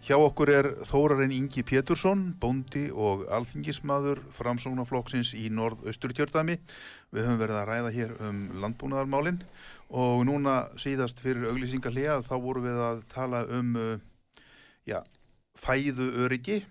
[0.00, 6.56] Hjá okkur er Þórarinn Ingi Pétursson, bóndi og alþingismadur framsóknarflokksins í norð-austurkjörðami.
[7.12, 9.42] Við höfum verið að ræða hér um landbúnaðarmálin
[9.90, 13.94] og núna síðast fyrir auglýsingarlega þá vorum við að tala um uh,
[14.88, 15.02] já,
[15.60, 16.62] fæðu öryggi.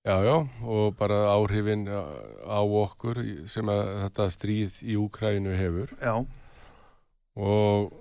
[0.00, 3.20] Já, já, og bara áhrifin á okkur
[3.52, 6.14] sem að þetta stríð í Úkrænu hefur Já,
[7.40, 7.96] og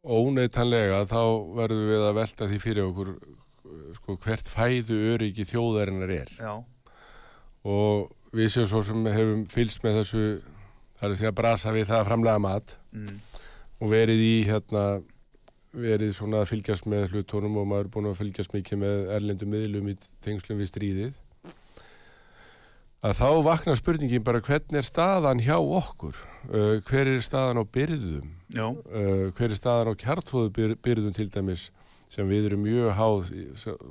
[0.00, 1.22] óneitanlega þá
[1.58, 3.12] verðum við að velta því fyrir okkur
[3.98, 6.32] sko, hvert fæðu öryggi þjóðarinnar er.
[6.38, 6.54] Já,
[7.68, 10.24] og við séum svo sem hefum fylst með þessu
[11.00, 12.76] það er að segja brasa við það að framlega mat.
[12.92, 13.16] Mm,
[13.80, 14.84] og verið í hérna
[15.70, 19.52] verið svona að fylgjast með hlutónum og maður er búin að fylgjast mikið með erlendum
[19.54, 21.20] miðlum í tengslum við stríðið.
[23.00, 27.64] Að þá vaknar spurningin bara hvernig er staðan hjá okkur uh, hver er staðan á
[27.76, 28.32] byrðum?
[28.56, 31.68] Uh, hver er staðan á kjartfóðu byrðum til dæmis
[32.10, 33.30] sem við erum mjög háð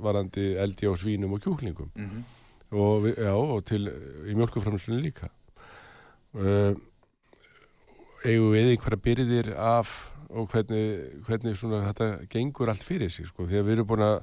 [0.04, 1.90] varandi eldi á svínum og kjúklingum?
[1.96, 2.22] Mm,
[2.74, 5.30] og, við, já, og til í mjölkuframslunni líka.
[6.36, 6.76] Uh,
[8.26, 9.94] eigum við einhverja byrðir af
[10.30, 14.18] og hvernig, hvernig svona þetta gengur allt fyrir sig sko, þegar við erum búin að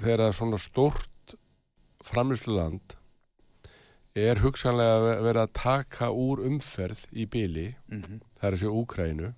[0.00, 1.34] þegar svona stórt
[2.06, 2.96] framlýslu land
[4.16, 8.58] er hugsanlega að ve- vera að taka úr umferð í byli, mm, það er að
[8.64, 9.32] segja Úkrænu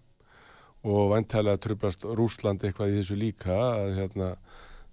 [0.85, 4.31] og vantælega trublast Rúsland eitthvað í þessu líka að hérna,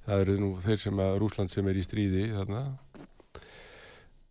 [0.05, 2.65] það eru nú þeir sem að Rúsland sem er í stríði þarna.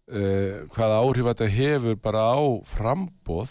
[0.08, 3.50] Uh, hvaða áhrif þetta hefur bara á frambóð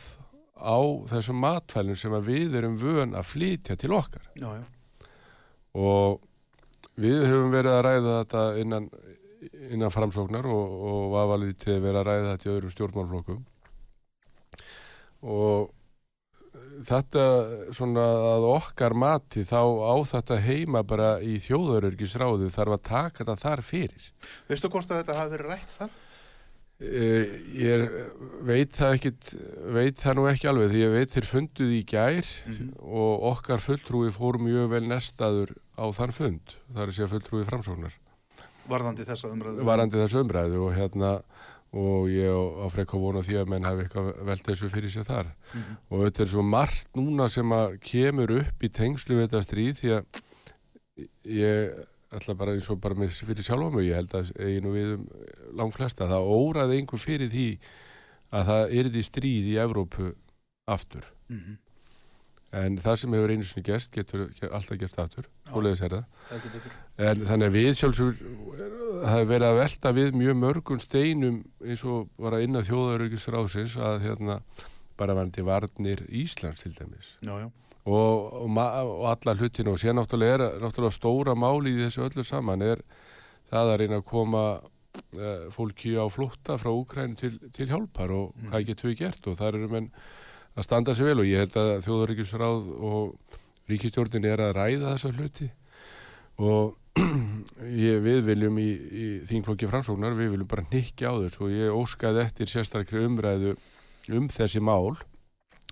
[0.57, 0.77] á
[1.11, 4.23] þessum matfælum sem við erum vön að flytja til okkar?
[4.33, 4.63] Já, já,
[5.77, 6.23] og
[6.97, 8.87] við höfum verið að ræða þetta innan,
[9.71, 13.41] innan framsóknar og, og vafalið til að vera að ræða þetta í öðrum stjórnmálflokkum
[15.27, 15.73] og
[16.87, 17.23] þetta
[17.75, 23.35] svona að okkar mati þá á þetta heima bara í þjóðarörgisráðu þarf að taka þetta
[23.43, 24.11] þar fyrir
[24.49, 25.95] Veistu hvort að þetta hafi verið rætt það?
[26.77, 27.23] Uh,
[27.57, 27.85] ég
[28.45, 29.31] veit það ekkit
[29.73, 32.67] veit það nú ekki alveg því ég veit þeir funduð í gær Mhm.
[32.85, 37.95] og okkar fulltrúi fór mjög vel nestaður á þann fund það er segja fulltrúi framsóknar
[38.69, 39.63] Varðandi þessa umræðu?
[39.67, 41.11] varandi þessu umræðu og hérna
[41.77, 45.03] og ég á, á frekka vona því að menn hafi eitthvað velt þessu fyrir sér
[45.07, 45.77] þar Mhm.
[45.91, 49.75] og þetta er svo margt núna sem að kemur upp í tengslu við þetta stríð
[49.81, 50.05] því að
[51.25, 51.85] ég
[52.17, 54.93] ætla bara eins og bara með fyrir sjálfa mig, ég held að eigi nú við
[54.95, 55.03] um
[55.59, 57.47] langt flesta, það óraði einhver fyrir því
[58.31, 60.13] að það yrði stríð í Evrópu
[60.67, 61.57] aftur Mhm.
[62.55, 65.27] En það sem hefur einu sinni gerst getur ge- alltaf gert aftur
[65.97, 66.05] það.
[66.97, 68.15] En þannig að við sjálfsögur
[69.03, 73.77] það hefur verið að velta við mjög mörgum steinum eins og var að inna þjóðaraugisráðsins
[73.77, 74.39] að hérna
[74.97, 77.17] bara vandi varnir Íslands til dæmis.
[77.21, 77.49] Já, já.
[77.87, 82.25] Og, og, og alla hlutinu og sér náttúrulega er náttúrulega stóra máli í þessu öllu
[82.27, 82.81] saman er
[83.47, 88.33] það að reyna að koma uh, fólki á flótta frá Úkræn til, til hjálpar og
[88.35, 88.49] mm.
[88.51, 89.91] hvað getur við gert og það eru menn
[90.57, 93.37] að standa sér vel og ég held að þjóðaríkjusráð og
[93.69, 95.49] ríkistjórnin er að ræða þessa hluti.
[96.37, 96.75] Og
[97.87, 101.77] ég, við viljum í, í þínflokki framsóknar, við viljum bara nikki á þess og ég
[101.77, 103.53] óskaði eftir sérstaklega umræðu
[104.17, 104.97] um þessi mál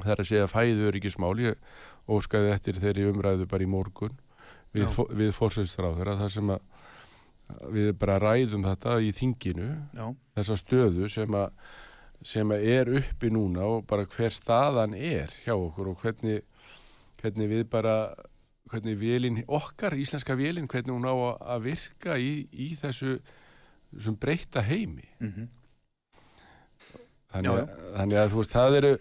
[0.02, 1.76] það er að segja fæðuríkismál ég
[2.12, 4.15] óskaði eftir þeirri umræðu bara í morgun
[4.76, 10.06] við, við fórsveitstráður að það sem að við bara ræðum þetta í þinginu Já.
[10.38, 11.76] þessa stöðu sem að
[12.23, 16.41] sem er uppi núna og bara hver staðan er hjá okkur og hvernig,
[17.21, 17.97] hvernig við bara
[18.71, 21.15] hvernig vélinn, okkar íslenska vélinn hvernig hún á
[21.56, 23.19] að virka í, í þessu
[24.19, 25.06] breyta heimi.
[25.19, 25.47] Mm -hmm.
[27.32, 28.93] þannig, að, þannig að þú veist það eru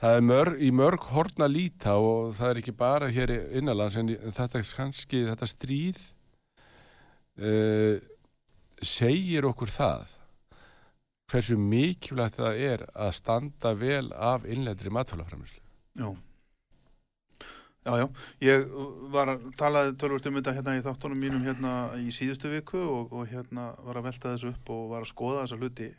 [0.00, 4.10] það er mörg, í mörg horna líta og það er ekki bara hér innanlands en
[4.10, 6.00] þetta kannski þetta stríð
[7.38, 7.96] uh,
[8.82, 10.13] segir okkur það
[11.34, 15.60] hversu mikilvægt það er að standa vel af innleitri matfælafræmislu.
[15.98, 16.14] Já.
[17.84, 18.06] Já, já,
[18.40, 18.62] ég
[19.12, 23.12] var að talaði tölvört um þetta hérna í þáttunum mínum hérna í síðustu viku og,
[23.12, 25.90] og hérna var að velta þessu upp og var að skoða þessa hluti.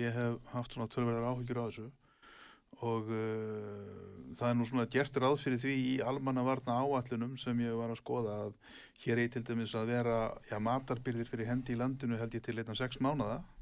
[0.00, 1.86] Ég hef haft svona tölverðar áhyggjur á þessu
[2.80, 7.76] og uh, það er nú svona gert ráð fyrir því í almannavarna áallunum sem ég
[7.76, 8.52] var að skoða að
[9.04, 12.56] hér er til dæmis að vera já, matarbyrðir fyrir hendi í landinu held ég til
[12.56, 13.59] einna sex mánada uh,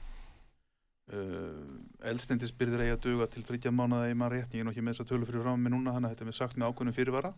[1.08, 4.54] eldstendisbyrðir eigi að duga til þryggja mánada í maður rétt.
[4.54, 6.30] Ég er nokkið með þess að tölu fyrir frá mig núna þannig að þetta er
[6.30, 7.32] með sagt með ákveðnum fyrirvara.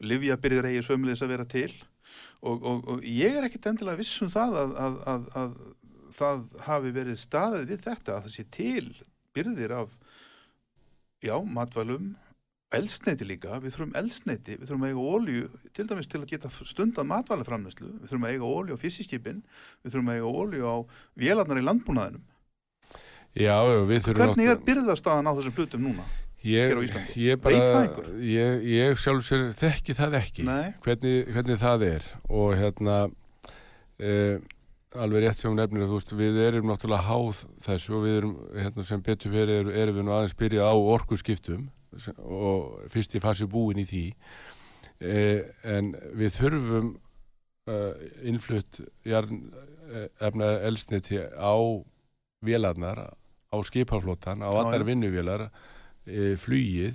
[0.00, 1.72] Livjabyrðir eigi sömulegis að vera til.
[2.40, 5.58] Og, og, og ég er ekkit endilega vissum það að, að, að, að
[6.16, 8.88] það hafi verið staðið við þetta að það sé til
[9.36, 9.94] byrðir af
[11.24, 12.10] já, matvælum
[12.74, 16.50] eldsneiti líka, við þurfum eldsneiti við þurfum að eiga ólju, til dæmis til að geta
[16.70, 19.40] stundan matvælaframnæslu, við þurfum að eiga ólju á fyrstiskipin,
[19.82, 20.76] við þurfum að eiga ólju á
[21.24, 22.29] vélarnar í landbúnaðinum
[23.38, 23.54] Já,
[23.86, 26.06] við þurfum Hvernig er byrðarstaðan á þessum hlutum núna?
[26.40, 26.72] Ég,
[27.20, 27.82] ég bara
[28.24, 30.46] ég, ég sjálf sér þekki það ekki
[30.80, 32.06] hvernig, hvernig það er.
[32.32, 32.94] Og hérna
[34.00, 34.40] eh,
[34.96, 38.32] alveg rétt sem nefnir að þú veist við erum náttúrulega háð þessu og við erum
[38.56, 41.68] hérna, sem betur fyrir erum við nú aðeins byrja á orgu skiptum
[42.24, 44.04] og fyrst í fasi búin í því.
[45.00, 46.90] Eh, en við þurfum
[47.68, 51.56] uh, innflutt efna elsniti á
[52.44, 53.10] vélarnar
[53.50, 55.48] á skiparflótan, á allar vinnuvélar
[56.06, 56.94] e, flugið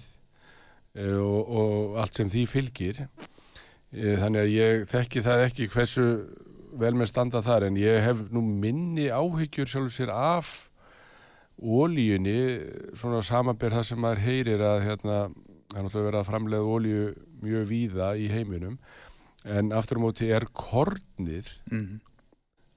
[0.95, 6.05] e, og, og allt sem því fylgir e, þannig að ég þekki það ekki hversu
[6.79, 10.53] vel með standa þar en ég hef nú minni áhyggjur sjálfur sér af
[11.59, 12.39] ólíunni
[12.95, 15.19] svona samanber það sem maður heyrir að hérna,
[15.73, 17.05] það er náttúrulega verið að framlega ólíu
[17.43, 18.79] mjög víða í heiminum
[19.43, 21.99] en aftur á móti er kornið mm -hmm.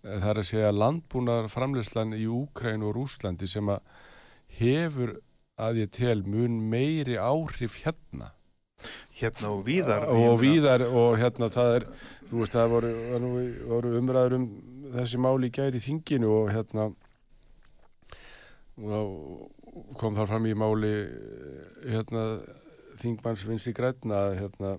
[0.03, 3.81] Það er að segja landbúnar framlegslan í Úkræn og Rúslandi sem að
[4.59, 5.17] hefur
[5.59, 8.33] að ég tel mun meiri áhrif hérna.
[9.19, 10.85] Hérna og víðar og víðar.
[10.87, 11.87] og hérna það er
[12.29, 12.93] þú veist það voru,
[13.67, 14.49] voru umræður um
[14.95, 16.87] þessi máli gæri þinginu og hérna
[18.79, 20.93] og kom þar fram í máli
[21.89, 22.25] hérna
[23.03, 24.77] þingmannsvinsti græna hérna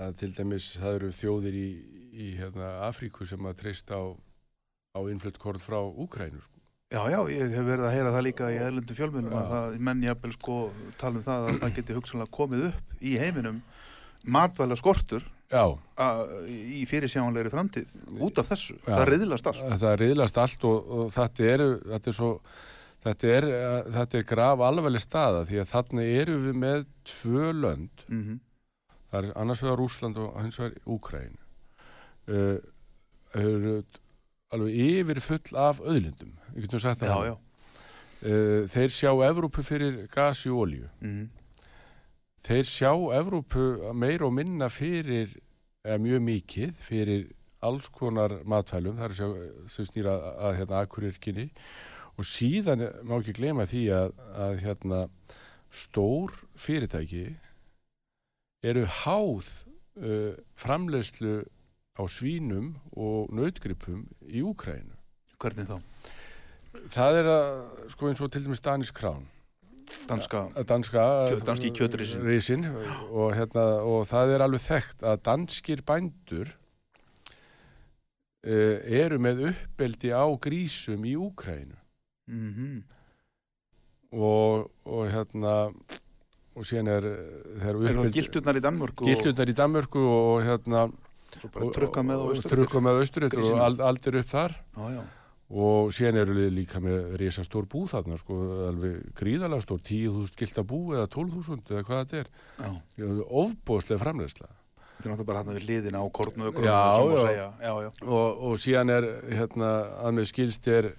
[0.00, 1.68] að til dæmis það eru þjóðir í,
[2.14, 4.04] í hérna Afríku sem að treysta á,
[4.94, 6.60] á innflutt kort frá Úkrænur sko.
[6.94, 10.02] Já, já, ég hef verið að heyra það líka í erlendu fjölmunum að það, menn
[10.04, 10.58] jafnvel sko
[11.00, 13.62] tala um það að það geti hugsanlega komið upp í heiminum
[14.36, 15.24] matvæla skortur
[15.54, 17.90] í fyrirsjánlegri framtíð
[18.22, 19.66] út af þessu, já, það riðlast allt.
[19.82, 22.30] Það riðlast allt og, og þetta er þetta er svo
[23.04, 23.48] þetta er,
[23.98, 28.04] þetta er graf alveg staða því að þarna eru við með tvö lönd.
[28.08, 28.42] Mm -hmm.
[29.10, 31.40] það er annars vegar Rúsland og hins vegar Úkræn
[32.28, 32.58] uh,
[33.34, 33.78] eru
[34.54, 37.34] alveg yfir full af öðlindum já, já.
[38.24, 41.24] Uh, þeir sjá Evrópu fyrir gasi og olju mm
[42.44, 43.64] þeir sjá Evrópu
[43.96, 45.32] meir og minna fyrir
[45.84, 47.26] eða mjög mikið fyrir
[47.64, 51.46] alls konar matfælum þar sem snýra að, að hérna akkurirkinni
[52.14, 55.00] og síðan má ekki glema því að, að hérna
[55.74, 57.24] stór fyrirtæki
[58.64, 59.48] eru háð
[60.04, 61.40] uh, framlegslu
[61.94, 64.94] á svínum og nautgripum í Úkrænu.
[65.38, 65.78] Hvernig þá?
[66.90, 67.48] Það er að,
[67.92, 69.28] sko eins og til dæmis Danis Krán
[70.08, 71.02] danska, danska,
[71.46, 72.24] danski kjötrísinn.
[72.24, 72.64] rísinn
[73.10, 76.50] og, hérna, og það er alveg þekkt að danskir bændur
[78.48, 81.78] uh, eru með uppeldi á grísum í Úkrænu
[82.26, 82.82] mm
[84.14, 85.54] og, og hérna
[86.54, 90.84] og síðan er í Danmörk og gildurnar í Danmörku og hérna
[91.42, 93.60] svo bara trukka með á austur trukka með austur og Grísina.
[93.66, 94.56] ald, aldir upp þar.
[94.74, 95.04] Já, já,
[95.54, 100.64] og síðan eru við líka með risastór bú þarna sko, alveg gríðalega stór 10.000 gilda
[100.66, 102.30] bú eða 12.000 eða hvað þetta er.
[102.58, 102.70] Já.
[103.44, 104.50] ofbóðslega framleiðsla.
[104.94, 107.90] Þetta er náttúrulega bara hann við liðin á kornu já.
[108.08, 109.70] og, og síðan er hérna
[110.06, 110.94] að með skilst er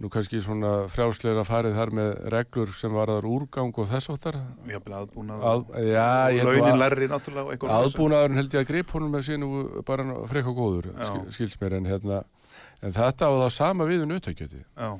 [0.00, 4.38] nú kannski svona frjásleira farið þar með reglur sem varðar úrgang og þess áttar
[4.70, 6.06] Jafnvel aðbúnað að, já,
[6.48, 9.50] launin lærri náttúrulega og aðbúnaðurinn held ég að grip honum með sínu
[9.88, 11.04] bara frekka góður Já.
[11.04, 12.22] skil, skilst mér en hérna
[12.80, 14.90] en þetta á það sama við um já,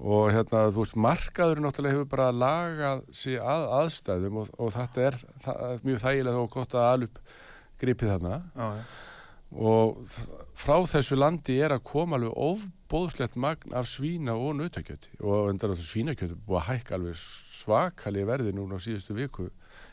[0.00, 5.06] og hérna þú veist markaður náttúrulega hefur bara lagað sig að aðstæðum og, og þetta
[5.10, 7.22] er það, mjög þægilega og gott að alup
[7.80, 8.38] gripið þarna.
[8.56, 8.84] Já, já.
[9.68, 10.14] og
[10.60, 12.36] frá þessu landi er að koma alveg
[12.90, 17.20] ofbóðslegt magn af svína og nautakjöti og endar að svínakjöti búið að hækka alveg
[17.60, 19.46] svakalega verði núna á síðustu viku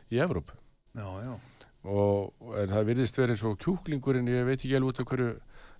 [0.09, 0.49] í Evróp
[0.97, 1.35] já, já.
[1.85, 5.29] og en það virðist verið eins og kjúklingurinn ég veit ekki alveg út af hverju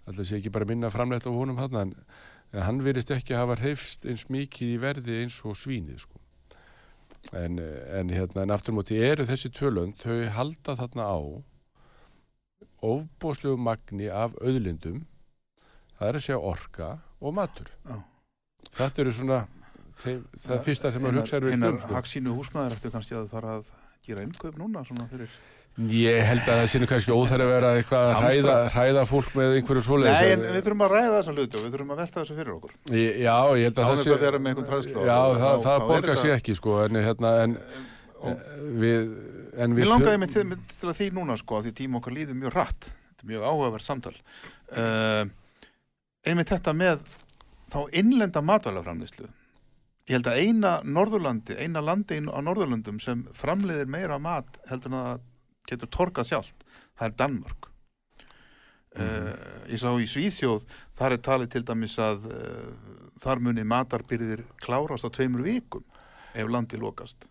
[0.06, 1.96] alltaf sé ekki bara minna framleitt á honum hann en,
[2.54, 6.22] hann virðist ekki hafa hreifst eins mikið í verði eins og svínið sko.
[7.34, 11.20] en, en hérna en aftur móti eru þessi tölönd þau halda þarna á
[12.86, 15.08] ofbóðslegu magni af auðlindum
[15.98, 16.90] það er að segja orka
[17.22, 17.98] og matur Já.
[18.80, 19.42] þetta eru svona
[19.98, 21.94] þeim, það fyrsta sem maður hugsa er við einar sko.
[21.98, 23.70] hagsínu húsmaður eftir kannski að fara að
[24.08, 25.38] gera innkaup núna svona fyrir
[25.78, 29.52] Ég held að það sinu kannski óþæri að vera eitthvað að hræða, hræða fólk með
[29.60, 30.22] einhverju svoleiðis.
[30.24, 32.54] Nei, en við þurfum að ræða þessa hluti og við þurfum að velta þessu fyrir
[32.56, 35.20] okkur Ég- Já, ég held að það þess að vera með einhvern hræðslu á Já,
[35.22, 37.54] því, það, það er borgar sig ekki sko, en, hérna, en
[38.18, 38.42] og
[38.82, 39.14] við,
[39.54, 40.46] en við Mér langaði mig til,
[40.82, 43.46] til að því núna sko að því tíma okkar líður mjög rætt þetta er mjög
[43.52, 45.30] áhugaverð samtal uh,
[46.28, 47.02] einmitt þetta með
[47.72, 49.28] þá innlenda matvælaframlislu
[50.08, 55.00] ég held að eina Norðurlandi eina landi á Norðurlandum sem framleiðir meira mat heldur en
[55.00, 55.26] að það
[55.68, 56.62] getur torkað sjálft,
[56.96, 57.72] það er Danmörk.
[58.98, 59.34] Uh,
[59.70, 60.64] ég sá í Svíþjóð
[60.98, 65.84] þar er talið til dæmis að uh, þar muni matarbyrðir klárast á tveimur vikum
[66.34, 67.28] ef landi lokast.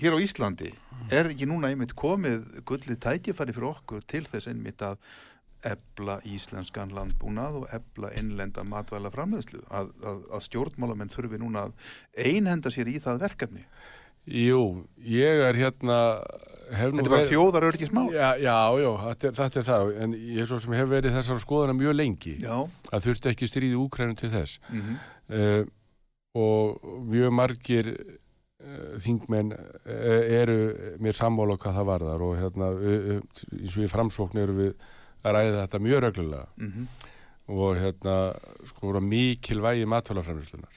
[0.00, 0.72] Hér á Íslandi
[1.12, 5.00] er ekki núna einmitt komið gullið tækifæri fyrir okkur til þess einmitt að
[5.66, 11.74] ebla íslenskan landbúnað og ebla innlenda matvæla framleiðslu að, að, að stjórnmálamenn þurfi núna að
[12.28, 13.66] einhenda sér í það verkefni?
[14.30, 15.98] Jú, ég er hérna
[16.70, 20.46] Þetta er bara þjóðar örgismál Já, já, já þetta, er, þetta er það en ég
[20.46, 22.54] svo sem hef verið þessar skoðana mjög lengi Já,
[22.92, 24.60] að þurfti ekki stríði úkrænum til þess.
[24.70, 24.98] Mm
[25.30, 25.62] uh,
[26.38, 30.58] og mjög margir uh, þingmenn uh, eru
[31.02, 34.84] mér sammála hvað það varðar og hérna eins og í framsókn eru við
[35.24, 36.46] að ræða þetta mjög reglulega.
[36.56, 36.86] -hmm.
[37.50, 38.16] og hérna
[38.66, 40.76] sko voru mikilvægi matvælaframlýslunar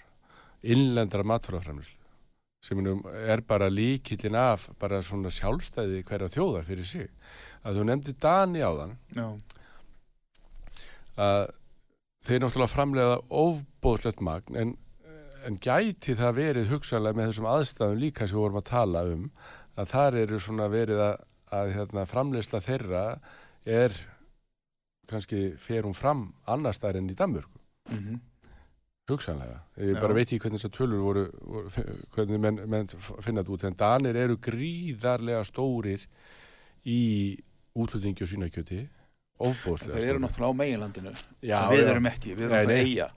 [0.64, 2.00] innlendra matvælaframlýslu
[2.64, 2.80] sem
[3.28, 7.10] er bara líkillin af bara svona sjálfstæði hverja þjóðar fyrir sig.
[7.64, 9.28] Að þú nefndi Dani á þann Já,
[11.18, 11.52] að
[12.24, 14.72] þeir náttúrulega framlega ofbóðslegt magn en,
[15.44, 19.28] en gæti það verið hugsanlega með þessum aðstæðum líka sem við vorum að tala um
[19.76, 21.16] að þar eru svona verið að,
[21.60, 23.04] að hérna, framleysla þeirra
[23.68, 23.98] er
[25.10, 27.60] kannski fer hún fram annar staðar enn í Danmörku
[27.92, 28.22] mm
[29.10, 30.00] hugsanlega, ég Já.
[30.00, 31.72] bara veit ekki hvernig þessar tölur voru, voru
[32.16, 32.88] hvernig menn, menn
[33.20, 36.06] finna þetta út, en Danir eru gríðarlega stórir
[36.88, 37.36] í
[37.76, 38.80] útlutningi og svínakjöti
[39.44, 41.12] ofbóðslega þeir eru náttúrulega á meginlandinu
[41.44, 41.90] Já, sem við já.
[41.92, 42.94] erum ekki, við erum Nei, nei.
[42.94, 43.10] eiga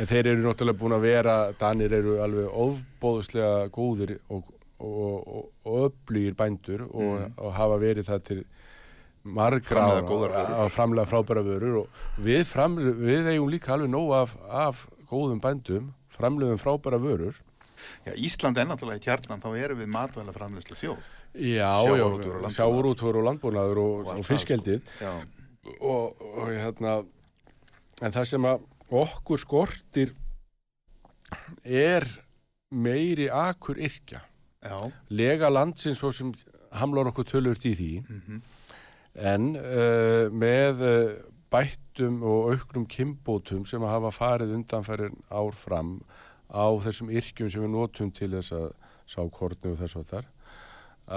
[0.00, 5.48] En þeir eru náttúrulega búin að vera, Danir eru alveg ofbóðslega góðir og, og, og,
[5.68, 7.34] og öflugir bændur og, Mhm.
[7.36, 8.44] og hafa verið það til
[9.24, 14.84] margra að framlega frábæra vörur og við, framle, við eigum líka alveg nóg af, af
[15.08, 17.38] góðum bændum, framlegum frábæra vörur.
[18.04, 21.08] Já, Ísland er náttúrulega í kjarnan, þá erum við matvæla framleiðslu þjóð.
[21.34, 21.72] Já,
[22.54, 23.80] Sjávarútvegur og landbúnaður.
[23.80, 24.84] og og, Og fiskeldið.
[25.00, 25.12] Já,
[25.80, 26.98] og, og hérna
[28.02, 28.64] en það sem að
[29.04, 30.14] okkur skortir
[31.64, 32.06] er
[32.74, 34.24] meiri akur yrkja
[35.12, 36.32] lega landsins svo sem
[36.74, 37.92] hamlar okkur tölvört í því.
[38.08, 38.42] Mm
[39.14, 41.16] en uh, með uh,
[41.54, 46.00] bættum og auknum kimbótum sem hafa farið undanfærin ár fram
[46.50, 48.66] á þessum yrkjum sem við notum til þess að
[49.06, 50.30] sá kornu og þess að þar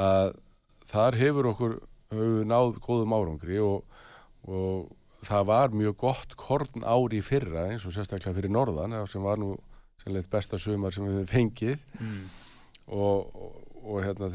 [0.04, 0.36] að
[0.88, 1.76] þar hefur okkur
[2.14, 3.84] við náð góðum árangri og,
[4.48, 4.92] og
[5.28, 9.40] það var mjög gott korn ári í fyrra eins og sérstaklega fyrir norðan sem var
[9.42, 9.56] nú
[10.02, 12.20] sannleitt besta sumar sem við fengið mm.
[12.94, 14.30] og, og, og hérna,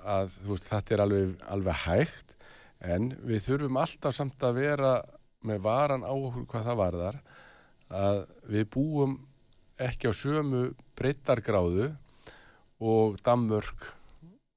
[0.00, 2.23] að, veist, þetta er alveg, alveg hægt
[2.84, 4.94] en við þurfum alltaf samt að vera
[5.44, 7.20] með varan á okkur hvað það varðar
[7.94, 8.20] að
[8.50, 9.18] við búum
[9.84, 10.64] ekki á sömu
[10.98, 11.90] breyttargráðu
[12.84, 13.90] og Danmörk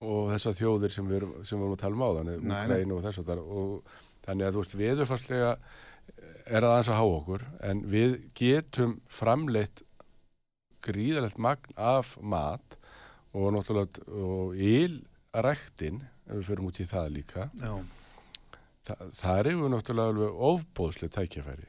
[0.06, 3.04] og þessar þjóðir sem við, sem við vorum að tala um á þannig, Ukraínu og
[3.06, 3.96] þess að það og
[4.28, 5.52] þannig að þú veist, viðurfarslega
[6.48, 9.84] er það aðeins að há okkur en við getum framleitt
[10.86, 12.78] gríðalegt magn af mat
[13.36, 17.74] og náttúrulega og ílræktin ef við förum út í það líka Þa,
[18.88, 21.68] það er yfir náttúrulega alveg ofbóðslega tækjafæri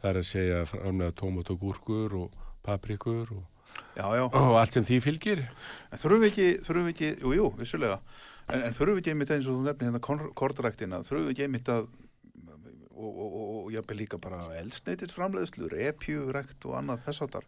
[0.00, 4.24] það er að segja framlega tómat og gúrkur og paprikur og, já, já.
[4.26, 5.42] og allt sem því fylgir.
[5.90, 7.98] En þurfum við ekki, þurfum við ekki, jú, jú, vissulega.
[8.46, 11.46] En, en þurfum við ekki einmitt eins og þú nefnir hérna kortræktina, þurfum við ekki
[11.48, 11.90] einmitt að
[13.00, 17.46] og, og, og jápil líka bara elsneitir framleiðslu, repjurekt og annað þess áttar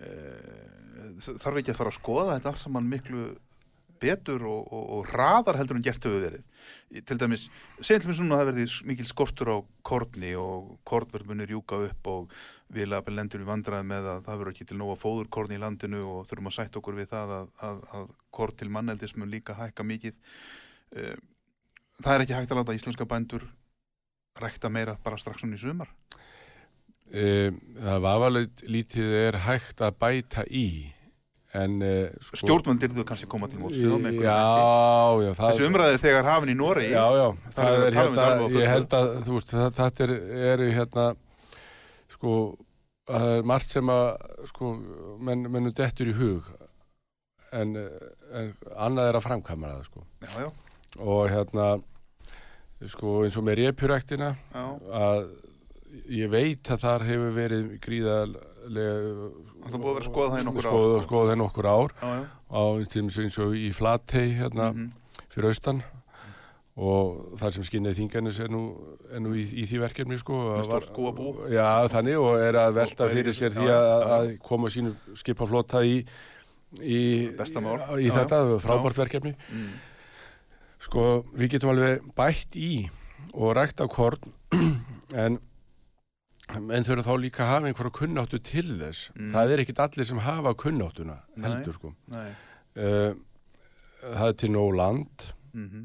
[0.00, 3.26] eh, þarf ekki að fara að skoða þetta alls saman miklu
[4.00, 6.44] betur og, og, og hraðar heldur en gert hefur verið.
[7.08, 7.46] Til dæmis,
[7.80, 12.10] segjum til mig svona að það verði mikil skortur á kortni og kortverðmunir júka upp
[12.12, 12.38] og
[12.74, 16.26] við lendur við vandraði með að það verður ekki til nóga fóðurkorni í landinu og
[16.28, 20.18] þurfum að sætt okkur við það að, að, að kort til manneldismun líka hækka mikið.
[20.96, 21.16] Eh,
[22.02, 23.48] það er ekki hægt að láta íslenska bændur
[24.38, 25.90] rækta meira bara strax svona í sumar?
[27.08, 30.92] E, það var alveg lítið er hægt að bæta í
[31.56, 36.52] en e, sko, stjórnvöldir þú kannski koma til móts einhvern veginn þessu umræði þegar hafin
[36.52, 37.26] í Nóri já já,
[37.56, 40.14] það er um hérna ég held að þú veist, þetta er,
[40.52, 41.06] er hérna
[42.12, 42.34] sko
[43.08, 44.08] það er margt sem að
[44.50, 44.72] sko
[45.24, 46.48] menn, mennum dettur í hug.
[47.56, 47.76] En,
[48.36, 50.04] en annað er að framkama það sko.
[50.26, 50.48] Já já.
[50.98, 51.68] Og hérna
[52.92, 55.30] sko eins og með repjuræktina að
[56.12, 59.30] ég veit að þar hefur verið gríðarlega
[59.72, 61.04] það búið að vera skoða það í nokkur ár.
[61.04, 61.94] Skoða það í nokkur ár.
[62.00, 62.24] Já, já.
[62.48, 62.62] á
[63.24, 65.22] eins og í Flatey hérna mm -hmm.
[65.34, 65.82] fyrir austan.
[66.78, 68.62] Og þar sem skinnið þingarnis er nú,
[69.10, 70.84] er nú í, í því verkefni sko var,
[71.50, 76.06] já þannig og er að velta fyrir sér því að, að koma sínu skipaflota í
[76.76, 79.68] í, í þetta frábártverkefni mm.
[80.88, 82.86] Sko, við getum alveg bætt í
[83.34, 84.30] og rægt af korn
[85.24, 85.40] en,
[86.56, 89.08] en þau eru þá líka að hafa einhverja kunnáttu til þess.
[89.14, 89.32] Mm.
[89.34, 91.94] Það er ekkit allir sem hafa kunnáttuna heldur, sko.
[92.08, 93.12] Uh,
[94.02, 95.26] það er til nóg land.
[95.52, 95.84] Mm -hmm.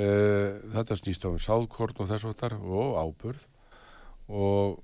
[0.00, 3.46] uh, þetta snýst á um sáðkorn og þess og áburð
[4.28, 4.82] og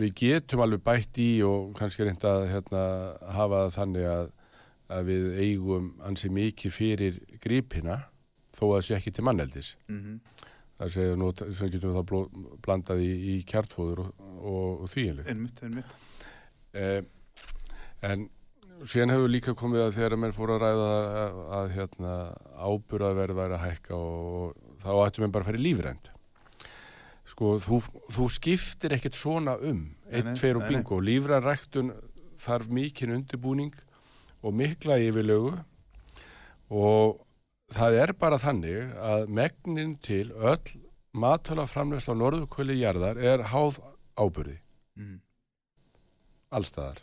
[0.00, 2.84] við getum alveg bætt í og kannski reynda að hérna,
[3.36, 4.30] hafa þannig að,
[4.88, 7.98] að við eigum ansi mikið fyrir grípina
[8.56, 10.41] þó að það sé ekki til manneldis mm -hmm.
[10.82, 14.12] Það séu nú sem getum við þá blandað í, í kjartfóður og,
[14.42, 15.98] og, og þvíinlega einmitt, einmitt.
[16.72, 17.02] Eh,
[18.08, 18.26] en
[18.88, 22.16] síðan hefur líka komið að þegar menn fóru að ræða að, að hérna,
[22.66, 26.12] áburðaverð væri að hækka og þá ættum við bara að fara í lífrænt
[27.32, 27.80] sko þú,
[28.12, 31.92] þú skiptir ekkert svona um eitt, tveir og bingo, lífræðanræktun
[32.42, 33.72] þarf mikinn undirbúning
[34.42, 35.54] og mikla yfirlögu
[36.72, 37.22] og
[37.72, 40.80] það er bara þannig að megnin til öll
[41.12, 43.78] matala framlegsla á norðukvöli jarðar er háð
[44.16, 44.58] ábyrði
[44.96, 45.18] mm.
[46.56, 47.00] allstaðar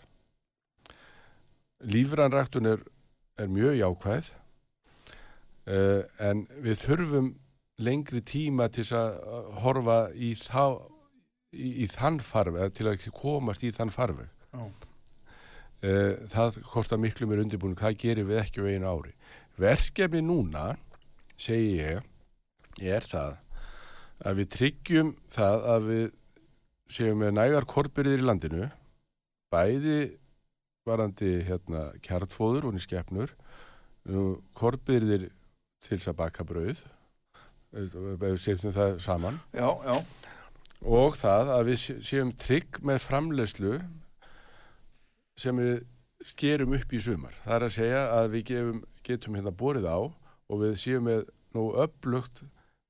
[1.79, 2.81] lífranræktun er,
[3.39, 4.31] er mjög jákvæð
[5.69, 7.31] uh, en við þurfum
[7.79, 9.21] lengri tíma til að
[9.63, 10.81] horfa í, þá,
[11.55, 14.67] í, í þann farveg til að komast í þann farveg oh.
[15.85, 19.15] uh, það kostar miklu mér undirbúin hvað gerir við ekki á einu ári
[19.59, 20.71] Verkefni núna,
[21.39, 22.03] segi ég,
[22.79, 23.33] er það
[24.23, 26.05] að við tryggjum það að við
[26.89, 28.69] séum með nægar korpirðir í landinu,
[29.51, 29.99] bæði
[30.87, 33.33] varandi hérna kjartfóður og nýskefnur,
[34.57, 35.27] korpirðir
[35.83, 36.79] til þess að baka brauð,
[37.75, 39.95] við séum það saman, já, já.
[40.87, 43.75] og það að við séum trygg með framlegslu
[45.39, 45.83] sem við
[46.25, 47.35] skerum upp í sumar.
[47.43, 48.79] Það er að segja að við gefum
[49.09, 52.43] getum hérna borið á og við séum með nógu upplugt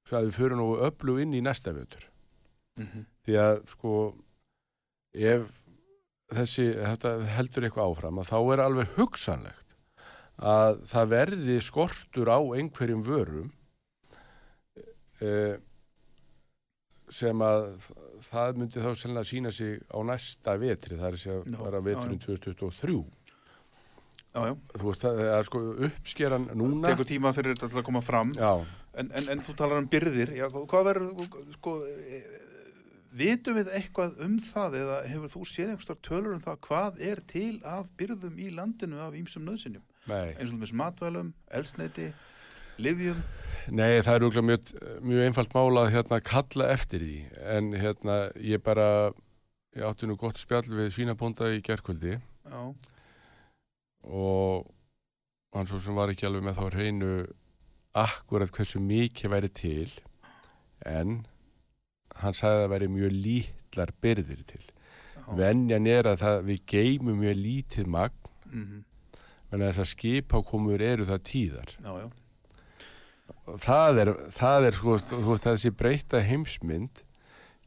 [0.10, 2.06] að við fyrir nógu upplug inn í næsta vötur
[2.80, 3.06] mm -hmm.
[3.26, 3.94] því að sko
[5.14, 5.48] ef
[6.30, 6.66] þessi
[7.36, 9.76] heldur eitthvað áfram að þá er alveg hugsanlegt
[10.40, 13.50] að það verði skortur á einhverjum vörum
[15.20, 15.58] eh,
[17.10, 17.90] sem að
[18.30, 23.00] það myndi þá sennilega sína sig á næsta vetri, það er að bara veturinn 2023
[24.30, 24.54] Já, já.
[24.76, 26.92] Þú veist, það er sko uppskeran núna.
[26.92, 28.34] Tekur tíma fyrir þetta að koma fram.
[28.38, 28.52] Já.
[29.00, 30.36] En, en, en þú talar um byrðir.
[30.38, 31.26] Já, hvað verður,
[31.56, 32.22] sko, e,
[33.20, 37.22] vitum við eitthvað um það eða hefur þú séð einhverstar tölur um það hvað er
[37.30, 39.86] til af byrðum í landinu af ímsum nöðsynjum?
[40.10, 40.36] Nei.
[40.36, 42.10] eins og með matvælum, eldsneiti,
[42.82, 43.18] livjum?
[43.70, 44.70] Nei, það er úrlega mjög,
[45.06, 47.18] mjög einfalt mála að hérna kalla eftir því
[47.58, 48.88] en hérna ég bara
[49.78, 52.18] ég átti nú gott spjall við svínabonda í gerðkvöldi
[54.04, 54.70] og
[55.56, 57.14] hann svo sem var ekki alveg með þá reynu
[57.98, 59.94] akkurat hversu mikið væri til
[60.86, 61.24] en
[62.22, 64.64] hann sagði að væri mjög lítlar byrðir til
[65.38, 68.84] venjan er að það, við geymum mjög lítið magn mm -hmm.
[69.52, 72.08] en þess að skipákomur eru það tíðar já, já.
[73.58, 74.98] það er, það er sko,
[75.38, 77.04] þessi breyta heimsmynd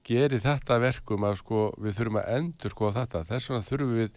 [0.05, 4.11] gerir þetta verkum að sko, við þurfum að endur sko þetta þess vegna þurfum við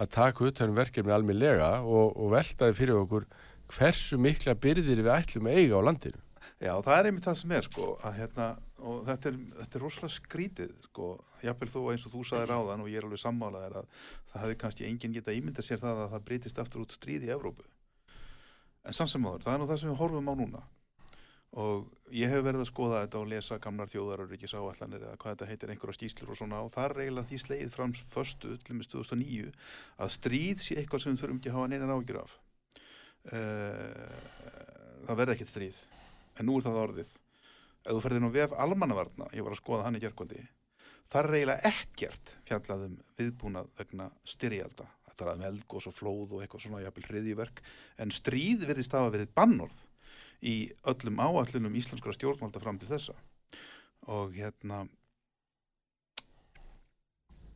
[0.00, 3.26] að taka út þennum verkefni alminlega og, og veltaði fyrir okkur
[3.74, 6.20] hversu mikla byrðir við ætlum að eiga á landinu.
[6.62, 8.48] Já, það er einmitt það sem er sko, að hérna,
[8.80, 11.08] og þetta er, þetta er rosalega skrítið sko,
[11.44, 13.88] jápil þú eins og þú saði ráðan og ég er alveg sammálaðir að
[14.32, 17.32] það hefði kannski enginn geta ímynda sér það að það breytist aftur út stríð í
[17.34, 17.66] Evrópu.
[18.84, 20.64] En samsamaður, það er nú það sem við horfum á núna
[21.60, 25.48] og ég hef verið að skoða þetta og lesa gamlar þjóðarauðrikis áallanir eða hvað þetta
[25.50, 28.80] heitir einhverja stíslur og svona og það er eiginlega því sleið frams förstu til og
[28.80, 29.52] með 2009
[30.02, 32.34] að stríð sé eitthvað sem við þurfum ekki að hafa neina ágjur af.
[33.24, 34.18] Uh,
[35.06, 35.78] það verði ekkert stríð
[36.34, 37.14] en nú er það orðið.
[37.84, 40.42] Ef þú ferðir nú vef almannavarna ég var að skoða hann í gerðkvöldi
[41.14, 44.86] það er eiginlega ekkert fjallaðum viðbúnað vegna styrjalda.
[45.06, 46.80] Þetta er að melg og flóð og eitthvað svona
[50.44, 50.56] í
[50.90, 53.16] öllum áallunum íslenskara stjórnvalda fram til þessa.
[54.12, 54.84] Og hérna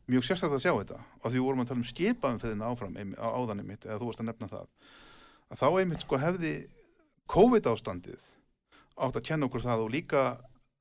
[0.09, 2.97] mjög sérstaklega að sjá þetta og því vorum að tala um skipaðum fyrir það áfram
[3.20, 4.70] á áðanum mitt eða þú varst að nefna það
[5.49, 6.53] að þá einmitt sko hefði
[7.28, 8.22] COVID ástandið
[8.97, 10.22] átt að kenna okkur það og líka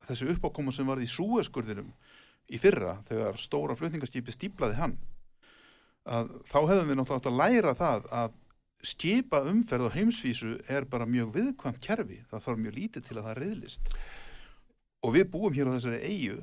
[0.08, 1.92] þessu uppákoma sem varði í súeskurðinum
[2.48, 4.96] í fyrra þegar stóra flutningaskipi stíplaði hann
[6.08, 8.38] að þá hefðum við náttúrulega átt að læra það að
[8.86, 12.22] skipa umferð og heimsvísu er bara mjög viðkvæmt kerfi.
[12.30, 13.92] Það þarf mjög lítið til að það reyðlist
[15.06, 16.38] og við búum hér á þessari eigu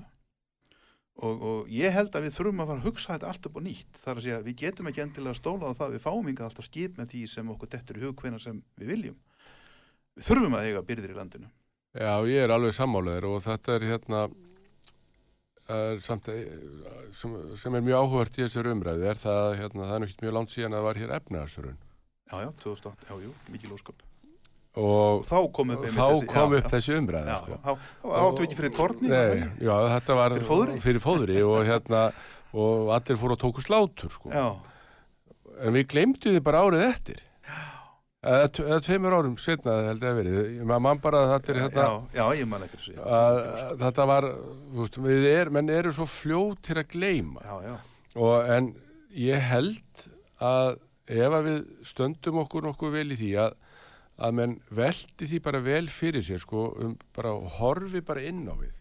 [1.14, 3.66] og, og ég held að við þurfum að fara að hugsa þetta allt upp og
[3.66, 4.00] nýtt.
[4.04, 5.96] Þar að segja við getum ekki endilega stólað á það.
[5.96, 8.94] Við fáum yngi alltaf skip með því sem okkur dettur í hug hvena sem við
[8.94, 9.20] viljum.
[10.14, 11.52] Við þurfum að eiga byrðir í landinu.
[11.94, 14.24] Já, ég er alveg sammálaður og þetta er hérna
[15.68, 16.44] er samt, eh,
[17.16, 20.52] sem, sem er mjög áhugart í þessar umræði er það, hérna, það er mjög langt
[20.52, 21.78] síðan að það var hér efnaðarsörun.
[22.30, 24.04] Já, já, 2008, já, jú, mikið lóskap.
[24.74, 27.30] Og þá kom upp, þá þessi, kom upp já, þessi umræði.
[27.30, 27.58] Já, sko.
[27.62, 29.10] þá, þá áttu ekki fyrir korni?
[29.12, 32.00] Nei, já, þetta var fyrir fóðri, fyrir fóðri og hérna,
[32.54, 34.32] og allir fóru að tóku slátur, sko.
[34.34, 34.48] Já.
[35.62, 37.22] En við glemdu þið bara árið eftir.
[38.24, 43.02] eða tveimur árum setna held ég að verið mann bara þetta er hérna já, já,
[43.04, 43.40] að,
[43.82, 44.26] þetta var,
[44.78, 47.74] veist, við er, menn eru svo fljóð til að gleima já, já.
[48.16, 48.70] og en
[49.12, 50.06] ég held
[50.40, 50.78] að
[51.10, 53.56] ef að við stöndum okkur nokkuð vel í því að
[54.14, 58.54] að menn veldi því bara vel fyrir sér sko, um bara horfi bara inn á
[58.54, 58.76] við.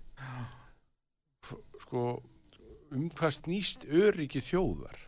[1.82, 2.04] Sko
[2.94, 5.00] um hvað snýst öryggi þjóðar?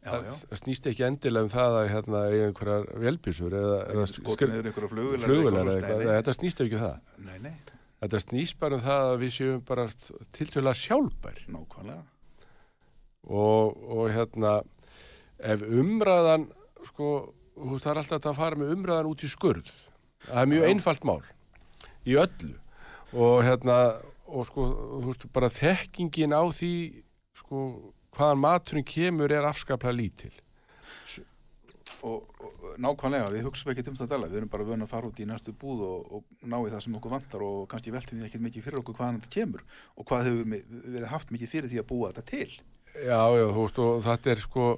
[0.00, 0.32] Já, já.
[0.48, 4.70] það snýst ekki endilega um það að hérna, eiga einhverjar velbísur eða, eða skotin eða
[4.70, 5.68] einhverjar flugular
[6.06, 7.10] þetta snýst ekki um það.
[7.26, 7.52] Nei, nei.
[8.00, 9.84] þetta snýst bara um það að við séum bara
[10.38, 11.42] tiltöla sjálfbær.
[11.52, 12.00] Nákvæmlega.
[13.28, 14.54] Og, og hérna
[15.42, 16.48] ef umræðan
[16.90, 17.10] sko,
[17.56, 19.70] þú veist það er alltaf að fara með umræðan út í skurð.
[20.26, 20.70] Það er mjög já.
[20.74, 21.22] einfalt mál
[22.06, 22.54] í öllu.
[23.10, 23.78] Og hérna
[24.30, 24.66] og sko,
[25.00, 26.74] þú veist, bara þekkingin á því
[27.40, 27.64] sko
[28.16, 30.32] hvaðan maturinn kemur er afskaplega lítil.
[32.06, 35.08] Og, og nákvæmlega, við hugsaum ekki um þetta alveg, við erum bara vöna að fara
[35.10, 38.20] út í næstu búð og, og ná í það sem okkur vantar og kannski veltum
[38.20, 39.64] við ekki mikið fyrir okkur hvaðan þetta kemur
[39.96, 40.54] og hvað hefur
[40.94, 42.48] við haft mikið fyrir því að búa þetta til.
[42.94, 44.70] Já, já, þú veist, og þetta er sko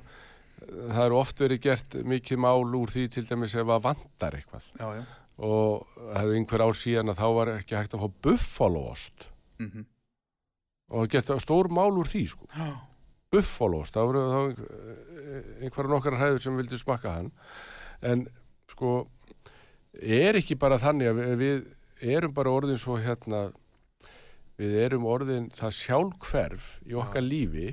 [0.69, 4.71] það eru oft verið gert mikið mál úr því til dæmis ef að vandar eitthvað.
[4.79, 5.03] Já, já.
[5.43, 9.69] og það er einhver ár síðan að þá var ekki hægt að fá buffaloost mm
[9.69, 9.85] -hmm.
[10.91, 12.49] og það geta stór mál úr því sko.
[12.57, 12.73] Já.
[13.33, 14.41] Buffalost, það voru þá
[15.65, 17.31] einhverja nokkar hæður sem vildi smakka hann.
[18.03, 18.27] En
[18.69, 19.07] sko
[20.01, 21.63] er ekki bara þannig að við,
[22.03, 23.53] erum bara orðin svo hérna
[24.59, 27.71] við erum orðin það sjálfkverf í okkar lífi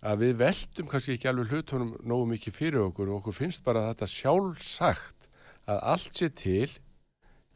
[0.00, 3.90] að við veldum kannski ekki alveg hlutunum nógu mikið fyrir okkur og okkur finnst bara
[3.90, 5.26] þetta sjálfsagt
[5.68, 6.68] að allt sé til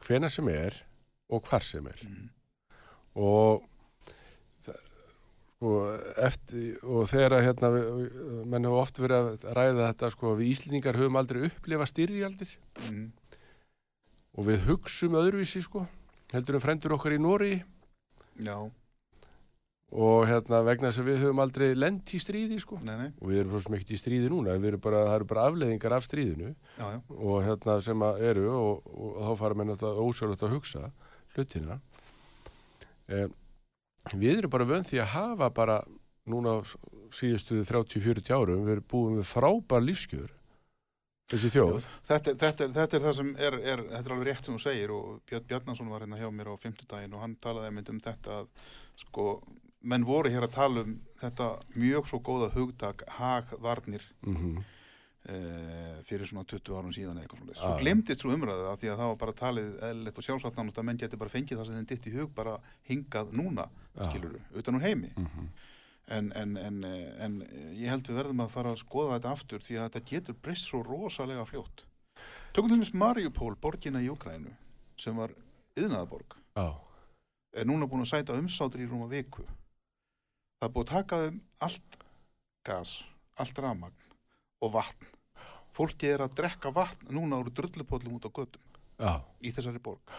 [0.05, 0.77] hvena sem er
[1.33, 2.27] og hvar sem er mm.
[3.25, 3.65] og
[5.55, 5.73] sko,
[6.21, 7.73] eftir, og þegar að hérna,
[8.45, 12.57] menn hefur oft verið að ræða þetta sko, við Íslendingar höfum aldrei upplifað styrjaldir
[12.91, 13.05] mm.
[14.37, 15.87] og við hugsum öðruvísi sko,
[16.35, 17.55] heldur um frendur okkar í Nóri
[18.35, 18.69] Já
[19.95, 22.79] og hérna vegna þess að við höfum aldrei lent í stríði sko.
[22.83, 24.57] Nei, nei, og við erum svo ekkert í stríði núna.
[24.59, 26.51] Við erum bara, það eru bara afleðingar af stríðinu.
[26.75, 30.55] Já, já, og hérna sem að eru og, og þá fara menn þetta ósjálfvægt að
[30.57, 30.89] hugsa
[31.35, 31.79] hlutina.
[33.07, 33.27] Eh,
[34.13, 35.79] við erum bara vönd því að hafa bara
[36.29, 36.59] núna á
[37.15, 40.31] síðustu 30-40 árum við erum búin með frábær lífskjör
[41.31, 41.85] þessi þjóð.
[42.09, 44.93] Þetta, þetta, þetta er það sem er, er, þetta er alveg rétt sem þú segir
[44.93, 48.41] og Björn Bjarnason var hérna hjá mér á fimmtudaginn og hann talaði einmitt um þetta
[48.41, 48.49] að
[49.01, 49.27] sko,
[49.85, 54.63] menn voru hér að tala um þetta mjög svo góða hugtak hagvarnir mm
[55.29, 57.57] eh, fyrir svona 20 árum síðan eitthvað svona.
[57.59, 60.81] Svo glemtist svo umræðu af því að það var bara talið eðlilegt og sjálfsagt nánast
[60.81, 62.57] að menn geti bara fengið það sem þeim ditt í hug bara
[62.89, 63.65] hingað núna,
[63.95, 64.03] Já.
[64.09, 65.11] skiluru, utan úr heimi.
[65.15, 65.49] -hmm.
[66.07, 66.83] En, en, en,
[67.17, 67.41] en
[67.73, 70.67] ég held við verðum að fara að skoða þetta aftur því að þetta getur breyst
[70.69, 71.81] svo rosalega fljótt.
[72.53, 74.53] Tökum til dæmis Mariupol, borgina í Ukrænu,
[74.97, 75.33] sem var
[75.75, 76.77] yðnaðaborg, Já,
[77.55, 79.47] er núna búin að sæta umsátur í rúma viku.
[80.65, 81.35] Það búið að taka þeim
[81.67, 81.97] allt
[82.65, 82.91] gas,
[83.37, 84.07] allt rafmagn
[84.65, 85.11] og vatn.
[85.75, 88.63] Fólki er að drekka vatn núna úr drullupóllum út á göttum
[88.97, 89.11] já,
[89.45, 90.15] í þessari borg.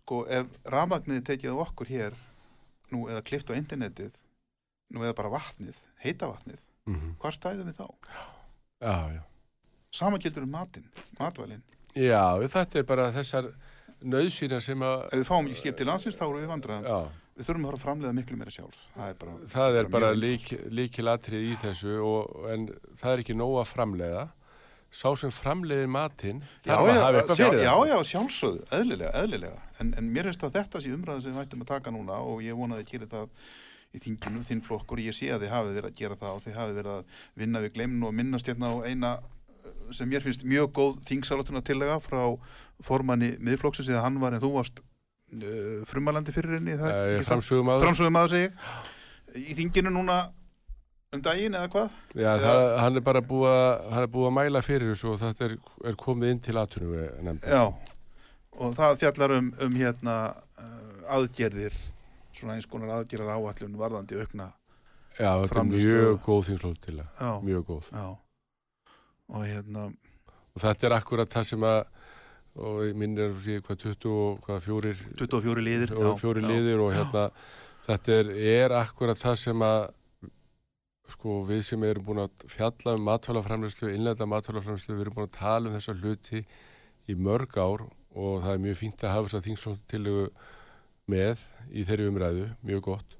[0.00, 2.16] Sko, ef rafmagnið er tekið á okkur hér,
[2.94, 4.14] nú eða klift á internetið,
[4.96, 7.86] nú eða bara vatnið, heita vatnið, mm hvar stæðum við þá?
[8.80, 9.22] já, já
[9.92, 11.62] Sama gildur um matinn, matvælinn.
[11.96, 13.50] Já, þetta er bara þessar
[14.04, 16.88] nöðsýnar sem að Ef við fáum í skip til landsins þá erum við vandraðum.
[16.88, 18.78] já, Við þurfum að fara að framleiða miklu meira sjálf.
[18.96, 20.48] Það er bara, það er bara mjög lík,
[20.80, 22.64] líkilatrið í þessu og, en
[22.98, 24.24] það er ekki nóg að framleiða
[24.88, 27.88] sá sem framleiðir matinn Já, þarf að já, hafa eitthvað fyrir já, það.
[27.90, 29.62] já, sjálfsögðu, eðlilega, eðlilega.
[29.78, 32.44] En, en mér finnst að þetta sé umræða sem við ættum að taka núna og
[32.44, 33.48] ég vonaði að gera það
[33.88, 36.58] í þinginu, þinn flokkur, ég sé að þið hafi verið að gera það og þið
[36.58, 40.44] hafi verið að vinna við glemnu og minnast hérna á eina uh, sem mér finnst
[40.48, 42.24] mjög góð þingsalotuna tillega frá
[42.84, 44.82] formanni miðflokksins eða hann var en þú varst
[45.88, 46.76] frumalandi fyrir henni
[47.26, 50.18] Framsögum að framsögum maður segi í þinginu núna
[51.12, 54.92] um daginn eða hvað Já, það, hann er bara búið að, búið að mæla fyrir
[54.92, 55.54] þessu og þetta er,
[55.90, 57.40] er komið inn til aðtunum.
[57.44, 57.62] Já,
[58.58, 61.76] og það fjallar um, um hérna uh, aðgerðir,
[62.36, 64.50] svona eins konar aðgerðar áallun varðandi aukna.
[65.18, 67.88] Já, þetta er mjög góð þingslóð til það, mjög góð.
[67.92, 68.08] já.
[69.28, 69.88] Og hérna,
[70.56, 71.80] Og þetta er akkurat það sem að,
[72.58, 75.94] og minn er hvað 20 og hvað fjórir, 24 liðir.
[75.96, 77.28] og fjórir liðir og hérna,
[77.86, 79.78] þetta er, er akkurat það sem að,
[81.14, 85.38] sko, við sem erum búin að fjalla um matvælaframlegslu, innlega matvælaframlegslu, við erum búin að
[85.38, 86.42] tala um þessa hluti
[87.08, 87.86] í mörg ár
[88.18, 90.26] og það er mjög fínt að hafa þessa þingslóttilegu
[91.08, 93.14] með í þeirri umræðu, mjög gott.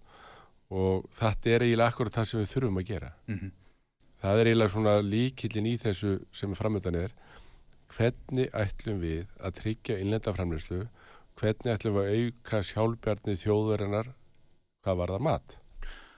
[0.68, 3.14] Og þetta er eiginlega akkurat það sem við þurfum að gera.
[3.30, 3.38] Mm
[4.18, 7.12] Það er eiginlega svona líkillin í þessu sem er framöndan er
[7.96, 10.82] hvernig ætlum við að tryggja innlenda framleyslu,
[11.38, 14.12] hvernig ætlum við að auka sjálfbjarni þjóðarinnar
[14.84, 15.56] hvað var það mat?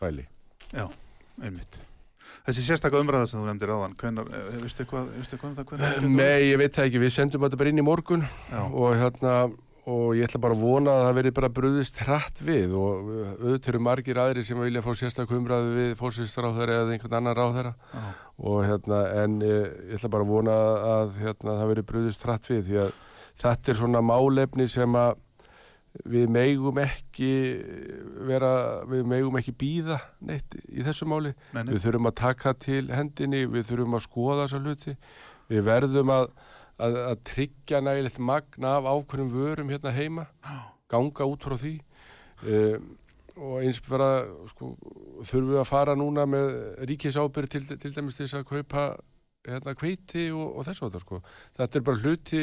[0.01, 0.27] Væli.
[0.71, 0.85] Já,
[1.43, 1.81] einmitt.
[2.47, 6.07] Þessi sérstaka umræða sem þú nefndir áðan, hvenar, eh, veistu hvað, veistu hvað um það?
[6.09, 9.35] Nei, ég veit það ekki, við sendum þetta bara inn í morgun Já, og hérna
[9.89, 13.09] og ég ætla bara að vona að það veri bara brúðist hratt við og
[13.41, 17.73] auðvitað eru margir aðri sem vilja fá sérstakku umræðu við fórsýstarráðherra eða einhvern annan ráðherra.
[17.95, 18.05] Já,
[18.51, 20.59] og hérna en eh, ég ætla bara að vona
[20.91, 22.95] að hérna, það veri brúðist hratt við því að
[23.41, 25.19] þetta er svona málefni sem að
[26.07, 27.33] við megum ekki
[28.29, 28.53] vera,
[28.89, 31.33] við megum ekki býða neitt í þessu máli.
[31.57, 34.97] Nei, við þurfum að taka til hendinni við þurfum að skoða þessa hluti.
[35.51, 36.29] Við verðum að,
[36.81, 40.27] að, að tryggja nægilegt magna af ákveðnum vörum hérna heima
[40.91, 41.77] ganga út frá því
[42.47, 42.91] um,
[43.41, 44.11] og eins bara
[44.51, 44.75] sko,
[45.23, 46.51] þurfum við að fara núna með
[46.91, 48.85] ríkisábyrð til, til dæmis til þess að kaupa
[49.47, 51.21] hérna kveiti og, og þess að þetta sko.
[51.57, 52.43] þetta er bara hluti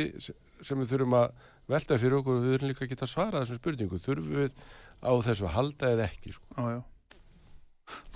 [0.66, 1.28] sem við þurfum að
[1.68, 4.62] velta fyrir okkur og við þurfum líka að geta svarað þessum spurningu þurfum við
[5.04, 6.70] á þessu að halda eða ekki sko.
[6.72, 6.80] já.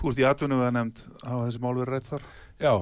[0.00, 2.24] Þú ert í atvinnum að nefnd, hafa þessi mál verið rætt þar?
[2.60, 2.74] Já,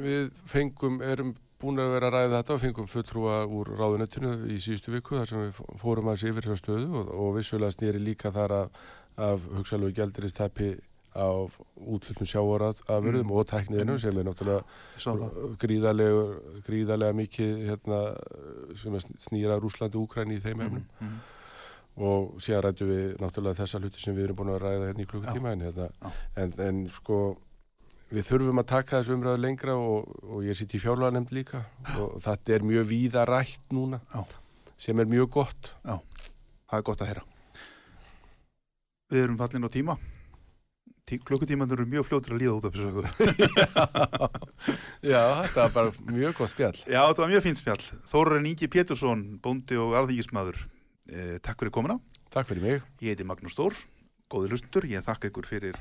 [0.00, 4.60] við fengum, erum búin að vera að ræða þetta og fengum fulltrúa úr ráðunettinu í
[4.62, 8.00] síðustu viku þar sem við fórum að sé yfir þessar stöðu og, og vissulega snýri
[8.02, 8.80] líka þar af,
[9.30, 10.72] af hugsalegu gældiristæpi
[11.12, 13.36] af útflutnum sjávarað af verðum Mm.
[13.36, 14.62] og tækniðinu sem er náttúrulega
[15.60, 16.22] gríðarlega,
[16.66, 17.98] gríðarlega mikið hérna,
[18.80, 18.96] sem
[19.26, 21.18] snýra Rúslandi og Úkræni í þeim efnum Mm, mm.
[22.08, 25.10] og síðan rættum við náttúrulega þessa hluti sem við erum búin að ræða hérna í
[25.12, 25.90] klukkutíma en, hérna,
[26.36, 27.18] en, en sko
[28.12, 31.62] við þurfum að taka þessu umræðu lengra og, og ég sitt í fjárlega nefnd líka
[31.96, 34.24] og þetta er mjög víða rætt núna Já.
[34.76, 35.72] sem er mjög gott
[36.72, 37.22] Það er gott að heyra.
[39.12, 39.94] Við erum fallin á tíma.
[41.04, 43.02] Tí, klukkutímanur eru mjög fljótur að líða út af þessu.
[45.12, 47.84] Já, þetta var bara mjög gott spjall Já, þetta var mjög fínt spjall.
[48.08, 50.62] Þórarinn Ingi Pétursson, bóndi og alþingismadur.
[51.12, 51.98] Eh, takk fyrir komuna.
[52.32, 53.76] Takk fyrir mig Ég heiti Magnús Stór.
[54.32, 55.76] góði hlustundur, ég þakka ykkur fyrir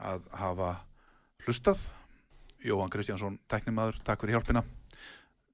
[0.00, 0.70] að hafa
[1.46, 1.82] hlustað.
[2.62, 4.64] Jóhann Kristjánsson, teknimaður, takk fyrir hjálpina.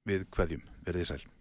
[0.05, 1.38] Við hverjum, verðið sæl